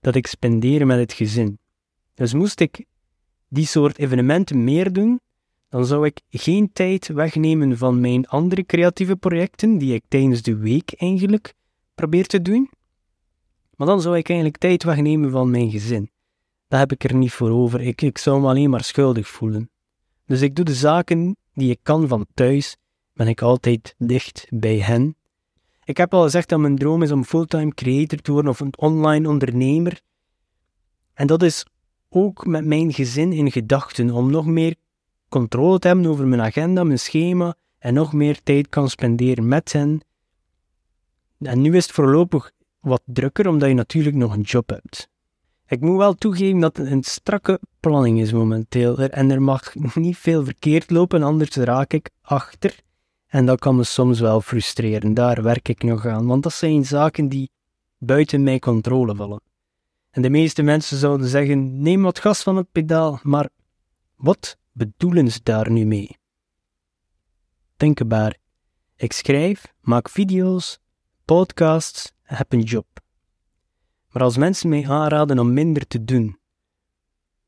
dat 0.00 0.14
ik 0.14 0.26
spendeer 0.26 0.86
met 0.86 0.98
het 0.98 1.12
gezin. 1.12 1.58
Dus 2.14 2.34
moest 2.34 2.60
ik 2.60 2.84
die 3.48 3.66
soort 3.66 3.98
evenementen 3.98 4.64
meer 4.64 4.92
doen, 4.92 5.20
dan 5.68 5.86
zou 5.86 6.06
ik 6.06 6.20
geen 6.30 6.72
tijd 6.72 7.08
wegnemen 7.08 7.78
van 7.78 8.00
mijn 8.00 8.26
andere 8.26 8.64
creatieve 8.64 9.16
projecten, 9.16 9.78
die 9.78 9.94
ik 9.94 10.04
tijdens 10.08 10.42
de 10.42 10.56
week 10.56 10.94
eigenlijk 10.96 11.54
probeer 11.94 12.26
te 12.26 12.42
doen. 12.42 12.70
Maar 13.76 13.86
dan 13.86 14.00
zou 14.00 14.16
ik 14.16 14.28
eigenlijk 14.28 14.58
tijd 14.58 14.82
wegnemen 14.82 15.30
van 15.30 15.50
mijn 15.50 15.70
gezin. 15.70 16.10
Dat 16.68 16.78
heb 16.78 16.92
ik 16.92 17.04
er 17.04 17.14
niet 17.14 17.32
voor 17.32 17.50
over. 17.50 17.80
Ik, 17.80 18.02
ik 18.02 18.18
zou 18.18 18.40
me 18.40 18.48
alleen 18.48 18.70
maar 18.70 18.84
schuldig 18.84 19.28
voelen. 19.28 19.70
Dus 20.26 20.40
ik 20.40 20.56
doe 20.56 20.64
de 20.64 20.74
zaken 20.74 21.36
die 21.54 21.70
ik 21.70 21.78
kan 21.82 22.08
van 22.08 22.26
thuis, 22.34 22.76
ben 23.12 23.28
ik 23.28 23.42
altijd 23.42 23.94
dicht 23.98 24.46
bij 24.50 24.78
hen. 24.78 25.16
Ik 25.84 25.96
heb 25.96 26.14
al 26.14 26.22
gezegd 26.22 26.48
dat 26.48 26.58
mijn 26.58 26.76
droom 26.76 27.02
is 27.02 27.10
om 27.10 27.24
fulltime 27.24 27.74
creator 27.74 28.18
te 28.18 28.32
worden 28.32 28.50
of 28.50 28.60
een 28.60 28.78
online 28.78 29.28
ondernemer. 29.28 30.00
En 31.14 31.26
dat 31.26 31.42
is 31.42 31.66
ook 32.08 32.46
met 32.46 32.64
mijn 32.64 32.92
gezin 32.92 33.32
in 33.32 33.50
gedachten, 33.52 34.10
om 34.10 34.30
nog 34.30 34.46
meer 34.46 34.74
controle 35.28 35.78
te 35.78 35.86
hebben 35.86 36.06
over 36.06 36.26
mijn 36.26 36.40
agenda, 36.40 36.84
mijn 36.84 36.98
schema 36.98 37.54
en 37.78 37.94
nog 37.94 38.12
meer 38.12 38.42
tijd 38.42 38.68
kan 38.68 38.90
spenderen 38.90 39.48
met 39.48 39.72
hen. 39.72 40.00
En 41.38 41.60
nu 41.60 41.76
is 41.76 41.84
het 41.84 41.94
voorlopig 41.94 42.52
wat 42.80 43.02
drukker, 43.04 43.48
omdat 43.48 43.68
je 43.68 43.74
natuurlijk 43.74 44.16
nog 44.16 44.34
een 44.34 44.40
job 44.40 44.68
hebt. 44.68 45.08
Ik 45.66 45.80
moet 45.80 45.96
wel 45.96 46.14
toegeven 46.14 46.60
dat 46.60 46.76
het 46.76 46.90
een 46.90 47.02
strakke 47.02 47.60
planning 47.80 48.20
is 48.20 48.32
momenteel. 48.32 48.98
En 48.98 49.30
er 49.30 49.42
mag 49.42 49.74
niet 49.94 50.16
veel 50.16 50.44
verkeerd 50.44 50.90
lopen, 50.90 51.22
anders 51.22 51.56
raak 51.56 51.92
ik 51.92 52.10
achter. 52.22 52.82
En 53.26 53.46
dat 53.46 53.58
kan 53.58 53.76
me 53.76 53.84
soms 53.84 54.20
wel 54.20 54.40
frustreren. 54.40 55.14
Daar 55.14 55.42
werk 55.42 55.68
ik 55.68 55.82
nog 55.82 56.06
aan, 56.06 56.26
want 56.26 56.42
dat 56.42 56.52
zijn 56.52 56.84
zaken 56.84 57.28
die 57.28 57.50
buiten 57.98 58.42
mijn 58.42 58.60
controle 58.60 59.14
vallen. 59.14 59.40
En 60.10 60.22
de 60.22 60.30
meeste 60.30 60.62
mensen 60.62 60.98
zouden 60.98 61.28
zeggen: 61.28 61.82
neem 61.82 62.02
wat 62.02 62.18
gas 62.18 62.42
van 62.42 62.56
het 62.56 62.72
pedaal, 62.72 63.20
maar 63.22 63.48
wat 64.16 64.58
bedoelen 64.72 65.30
ze 65.30 65.40
daar 65.42 65.70
nu 65.70 65.84
mee? 65.84 66.16
Denkbaar. 67.76 68.36
Ik 68.96 69.12
schrijf, 69.12 69.74
maak 69.80 70.08
video's, 70.08 70.78
podcasts 71.24 72.12
heb 72.22 72.52
een 72.52 72.62
job. 72.62 73.03
Maar 74.14 74.22
als 74.22 74.36
mensen 74.36 74.68
mij 74.68 74.88
aanraden 74.88 75.38
om 75.38 75.52
minder 75.52 75.86
te 75.86 76.04
doen, 76.04 76.38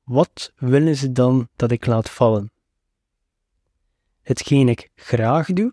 wat 0.03 0.53
willen 0.57 0.97
ze 0.97 1.13
dan 1.13 1.49
dat 1.57 1.71
ik 1.71 1.87
laat 1.87 2.11
vallen? 2.11 2.53
Hetgeen 4.23 4.69
ik 4.69 4.91
graag 4.95 5.47
doe, 5.47 5.73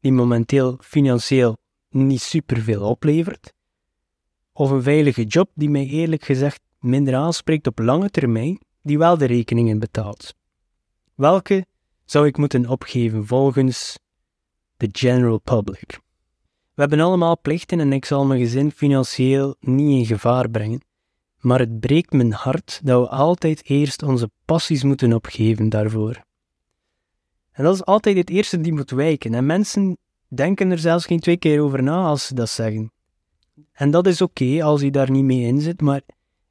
die 0.00 0.12
momenteel 0.12 0.78
financieel 0.80 1.56
niet 1.88 2.20
superveel 2.20 2.82
oplevert, 2.88 3.52
of 4.52 4.70
een 4.70 4.82
veilige 4.82 5.24
job 5.24 5.50
die 5.54 5.70
mij 5.70 5.86
eerlijk 5.86 6.24
gezegd 6.24 6.60
minder 6.78 7.14
aanspreekt 7.14 7.66
op 7.66 7.78
lange 7.78 8.10
termijn, 8.10 8.60
die 8.82 8.98
wel 8.98 9.18
de 9.18 9.24
rekeningen 9.24 9.78
betaalt. 9.78 10.34
Welke 11.14 11.66
zou 12.04 12.26
ik 12.26 12.36
moeten 12.36 12.68
opgeven 12.68 13.26
volgens 13.26 13.98
de 14.76 14.88
general 14.92 15.38
public? 15.38 16.02
We 16.74 16.80
hebben 16.80 17.00
allemaal 17.00 17.40
plichten 17.40 17.80
en 17.80 17.92
ik 17.92 18.04
zal 18.04 18.24
mijn 18.24 18.40
gezin 18.40 18.70
financieel 18.70 19.56
niet 19.60 19.98
in 19.98 20.06
gevaar 20.06 20.50
brengen. 20.50 20.80
Maar 21.40 21.58
het 21.58 21.80
breekt 21.80 22.12
mijn 22.12 22.32
hart 22.32 22.80
dat 22.84 23.00
we 23.00 23.08
altijd 23.08 23.68
eerst 23.68 24.02
onze 24.02 24.30
passies 24.44 24.82
moeten 24.82 25.12
opgeven 25.12 25.68
daarvoor. 25.68 26.22
En 27.52 27.64
dat 27.64 27.74
is 27.74 27.84
altijd 27.84 28.16
het 28.16 28.30
eerste 28.30 28.60
die 28.60 28.72
moet 28.72 28.90
wijken. 28.90 29.34
En 29.34 29.46
mensen 29.46 29.98
denken 30.28 30.70
er 30.70 30.78
zelfs 30.78 31.06
geen 31.06 31.20
twee 31.20 31.36
keer 31.36 31.60
over 31.60 31.82
na 31.82 32.04
als 32.04 32.26
ze 32.26 32.34
dat 32.34 32.48
zeggen. 32.48 32.92
En 33.72 33.90
dat 33.90 34.06
is 34.06 34.20
oké 34.20 34.62
als 34.62 34.80
je 34.80 34.90
daar 34.90 35.10
niet 35.10 35.24
mee 35.24 35.46
in 35.46 35.60
zit, 35.60 35.80
maar 35.80 36.02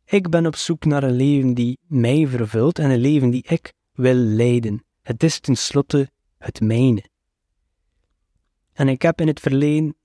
ik 0.05 0.29
ben 0.29 0.45
op 0.45 0.55
zoek 0.55 0.85
naar 0.85 1.03
een 1.03 1.15
leven 1.15 1.53
die 1.53 1.79
mij 1.87 2.27
vervult 2.27 2.79
en 2.79 2.89
een 2.89 2.99
leven 2.99 3.29
die 3.29 3.43
ik 3.47 3.73
wil 3.93 4.13
leiden. 4.15 4.83
Het 5.01 5.23
is 5.23 5.39
tenslotte 5.39 6.09
het 6.37 6.61
mijne. 6.61 7.03
En 8.73 8.87
ik 8.87 9.01
heb 9.01 9.21
in 9.21 9.27
het 9.27 9.39
verleden 9.39 9.95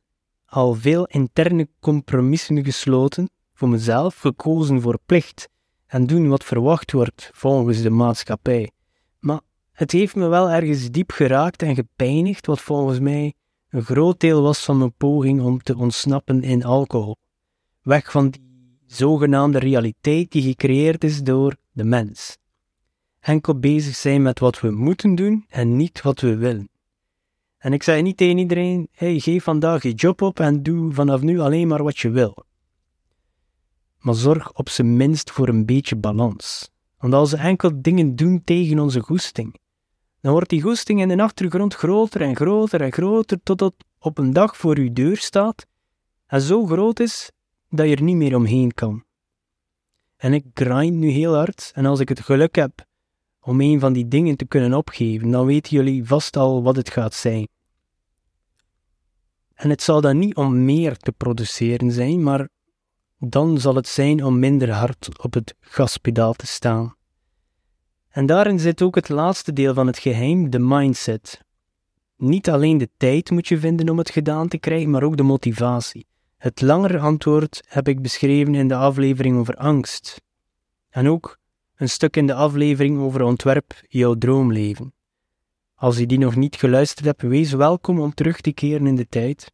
al 0.49 0.75
veel 0.75 1.07
interne 1.07 1.69
compromissen 1.81 2.65
gesloten, 2.65 3.31
voor 3.55 3.69
mezelf 3.69 4.19
gekozen 4.19 4.81
voor 4.81 4.99
plicht 5.07 5.49
en 5.87 6.07
doen 6.07 6.29
wat 6.29 6.45
verwacht 6.45 6.93
wordt 6.93 7.31
volgens 7.35 7.83
de 7.83 7.91
maatschappij. 7.91 8.71
Maar 9.19 9.41
het 9.73 9.93
heeft 9.93 10.15
me 10.15 10.27
wel 10.27 10.51
ergens 10.51 10.91
diep 10.91 11.11
geraakt 11.11 11.63
en 11.63 11.75
gepijnigd, 11.75 12.47
wat 12.47 12.61
volgens 12.61 12.99
mij 12.99 13.35
een 13.71 13.83
groot 13.83 14.21
deel 14.21 14.43
was 14.43 14.65
van 14.65 14.79
mijn 14.79 14.95
poging 14.95 15.41
om 15.43 15.63
te 15.63 15.77
ontsnappen 15.77 16.43
in 16.43 16.65
alcohol. 16.65 17.17
Weg 17.83 18.11
van 18.11 18.31
die 18.31 18.79
zogenaamde 18.87 19.59
realiteit 19.59 20.33
die 20.33 20.43
gecreëerd 20.43 21.05
is 21.05 21.23
door 21.23 21.57
de 21.73 21.85
mens. 21.85 22.39
Enkel 23.21 23.59
bezig 23.59 23.97
zijn 23.97 24.23
met 24.23 24.39
wat 24.39 24.61
we 24.61 24.71
moeten 24.71 25.15
doen 25.15 25.45
en 25.49 25.77
niet 25.77 26.03
wat 26.03 26.21
we 26.21 26.37
willen. 26.37 26.69
En 27.59 27.73
ik 27.73 27.83
zei 27.83 28.03
niet 28.03 28.17
tegen 28.17 28.39
iedereen: 28.39 28.89
hey, 28.93 29.19
geef 29.19 29.45
vandaag 29.45 29.83
je 29.83 29.93
job 29.93 30.23
op 30.23 30.41
en 30.41 30.63
doe 30.63 30.93
vanaf 30.93 31.21
nu 31.21 31.39
alleen 31.39 31.69
maar 31.69 31.83
wat 31.83 31.99
je 31.99 32.11
wil. 32.11 32.45
Maar 33.99 34.15
zorg 34.15 34.53
op 34.53 34.69
zijn 34.69 34.97
minst 34.97 35.31
voor 35.31 35.49
een 35.49 35.67
beetje 35.67 35.97
balans. 35.97 36.71
Want 36.99 37.15
als 37.15 37.31
we 37.31 37.37
enkel 37.37 37.83
dingen 37.83 38.17
doen 38.17 38.45
tegen 38.45 38.79
onze 38.79 39.01
goesting, 39.01 39.59
dan 40.21 40.33
wordt 40.33 40.49
die 40.49 40.63
goesting 40.63 41.01
in 41.01 41.09
de 41.09 41.23
achtergrond 41.23 41.75
groter 41.75 42.21
en 42.21 42.37
groter 42.37 42.81
en 42.81 42.93
groter 42.93 43.43
totdat 43.43 43.75
op 43.99 44.19
een 44.19 44.33
dag 44.33 44.57
voor 44.57 44.77
uw 44.77 44.93
deur 44.93 45.17
staat 45.17 45.67
en 46.27 46.41
zo 46.41 46.67
groot 46.67 47.01
is 47.01 47.31
dat 47.69 47.89
je 47.89 47.97
er 47.97 48.03
niet 48.03 48.17
meer 48.17 48.37
omheen 48.37 48.75
kan. 48.75 49.05
En 50.17 50.33
ik 50.33 50.45
grind 50.55 50.97
nu 50.97 51.09
heel 51.09 51.35
hard 51.35 51.71
en 51.75 51.87
als 51.87 52.01
ik 52.01 52.09
het 52.09 52.21
geluk 52.21 52.55
heb 52.55 52.87
om 53.49 53.61
een 53.61 53.81
van 53.81 53.93
die 53.93 54.09
dingen 54.09 54.37
te 54.37 54.45
kunnen 54.45 54.75
opgeven, 54.75 55.31
dan 55.31 55.47
weten 55.47 55.77
jullie 55.77 56.05
vast 56.05 56.37
al 56.37 56.63
wat 56.63 56.77
het 56.77 56.91
gaat 56.91 57.15
zijn. 57.15 57.49
En 59.55 59.71
het 59.71 59.83
zal 59.83 60.01
dan 60.01 60.19
niet 60.19 60.37
om 60.37 60.65
meer 60.65 60.97
te 60.97 61.13
produceren 61.13 61.93
zijn, 61.93 62.23
maar 62.23 62.49
dan 63.19 63.61
zal 63.61 63.75
het 63.75 63.89
zijn 63.89 64.25
om 64.25 64.39
minder 64.39 64.71
hard 64.71 65.23
op 65.23 65.35
het 65.35 65.55
gaspedaal 65.61 66.33
te 66.33 66.47
staan. 66.47 66.95
En 68.09 68.27
daarin 68.27 68.59
zit 68.59 68.83
ook 68.83 68.95
het 68.95 69.09
laatste 69.09 69.53
deel 69.53 69.75
van 69.75 69.87
het 69.87 69.99
geheim, 69.99 70.51
de 70.51 70.59
mindset. 70.59 71.41
Niet 72.17 72.51
alleen 72.51 72.79
de 72.79 72.91
tijd 72.97 73.31
moet 73.31 73.49
je 73.49 73.59
vinden 73.59 73.89
om 73.89 73.99
het 73.99 74.11
gedaan 74.11 74.49
te 74.49 74.59
krijgen, 74.59 74.91
maar 74.91 75.03
ook 75.03 75.17
de 75.17 75.23
motivatie. 75.23 76.07
Het 76.37 76.61
langere 76.61 76.99
antwoord 76.99 77.65
heb 77.67 77.89
ik 77.89 78.03
beschreven 78.03 78.55
in 78.55 78.69
de 78.69 78.77
aflevering 78.77 79.39
over 79.39 79.55
angst. 79.55 80.23
En 80.89 81.09
ook 81.09 81.39
een 81.79 81.89
stuk 81.89 82.17
in 82.17 82.27
de 82.27 82.35
aflevering 82.35 82.99
over 82.99 83.23
ontwerp 83.23 83.81
jouw 83.89 84.15
droomleven. 84.15 84.93
Als 85.75 85.99
je 85.99 86.07
die 86.07 86.19
nog 86.19 86.37
niet 86.37 86.57
geluisterd 86.57 87.07
hebt, 87.07 87.23
wees 87.23 87.53
welkom 87.53 88.01
om 88.01 88.15
terug 88.15 88.41
te 88.41 88.53
keren 88.53 88.87
in 88.87 88.97
de 88.97 89.09
tijd. 89.09 89.53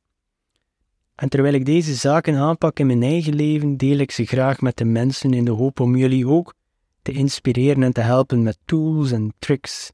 En 1.14 1.28
terwijl 1.28 1.54
ik 1.54 1.64
deze 1.64 1.94
zaken 1.94 2.36
aanpak 2.36 2.78
in 2.78 2.86
mijn 2.86 3.02
eigen 3.02 3.34
leven, 3.34 3.76
deel 3.76 3.98
ik 3.98 4.10
ze 4.10 4.24
graag 4.24 4.60
met 4.60 4.76
de 4.76 4.84
mensen 4.84 5.32
in 5.32 5.44
de 5.44 5.50
hoop 5.50 5.80
om 5.80 5.96
jullie 5.96 6.28
ook 6.28 6.54
te 7.02 7.12
inspireren 7.12 7.82
en 7.82 7.92
te 7.92 8.00
helpen 8.00 8.42
met 8.42 8.58
tools 8.64 9.12
en 9.12 9.34
tricks. 9.38 9.92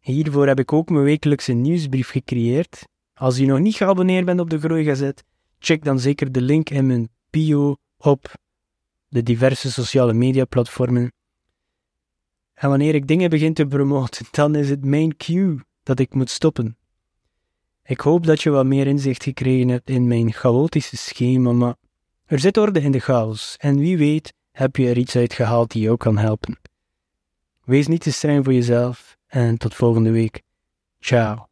Hiervoor 0.00 0.46
heb 0.46 0.58
ik 0.58 0.72
ook 0.72 0.88
mijn 0.88 1.04
wekelijkse 1.04 1.52
nieuwsbrief 1.52 2.10
gecreëerd. 2.10 2.88
Als 3.14 3.36
je 3.36 3.46
nog 3.46 3.58
niet 3.58 3.74
geabonneerd 3.74 4.24
bent 4.24 4.40
op 4.40 4.50
de 4.50 4.58
Groeigazet, 4.58 5.24
check 5.58 5.84
dan 5.84 5.98
zeker 5.98 6.32
de 6.32 6.40
link 6.40 6.70
in 6.70 6.86
mijn 6.86 7.08
bio 7.30 7.76
op 7.96 8.34
de 9.08 9.22
diverse 9.22 9.72
sociale 9.72 10.12
media 10.12 10.44
platformen. 10.44 11.12
En 12.62 12.68
wanneer 12.68 12.94
ik 12.94 13.06
dingen 13.06 13.30
begin 13.30 13.54
te 13.54 13.66
promoten, 13.66 14.26
dan 14.30 14.54
is 14.54 14.70
het 14.70 14.84
mijn 14.84 15.16
cue 15.16 15.60
dat 15.82 15.98
ik 15.98 16.14
moet 16.14 16.30
stoppen. 16.30 16.76
Ik 17.84 18.00
hoop 18.00 18.26
dat 18.26 18.42
je 18.42 18.50
wat 18.50 18.66
meer 18.66 18.86
inzicht 18.86 19.22
gekregen 19.22 19.68
hebt 19.68 19.90
in 19.90 20.06
mijn 20.06 20.32
chaotische 20.32 20.96
schema, 20.96 21.52
maar 21.52 21.74
er 22.24 22.38
zit 22.38 22.56
orde 22.56 22.80
in 22.80 22.92
de 22.92 22.98
chaos 22.98 23.56
en 23.58 23.78
wie 23.78 23.98
weet 23.98 24.32
heb 24.52 24.76
je 24.76 24.88
er 24.88 24.98
iets 24.98 25.16
uit 25.16 25.32
gehaald 25.32 25.70
die 25.70 25.82
jou 25.82 25.96
kan 25.96 26.18
helpen. 26.18 26.60
Wees 27.64 27.86
niet 27.86 28.00
te 28.00 28.12
streng 28.12 28.44
voor 28.44 28.52
jezelf 28.52 29.16
en 29.26 29.58
tot 29.58 29.74
volgende 29.74 30.10
week. 30.10 30.42
Ciao. 31.00 31.51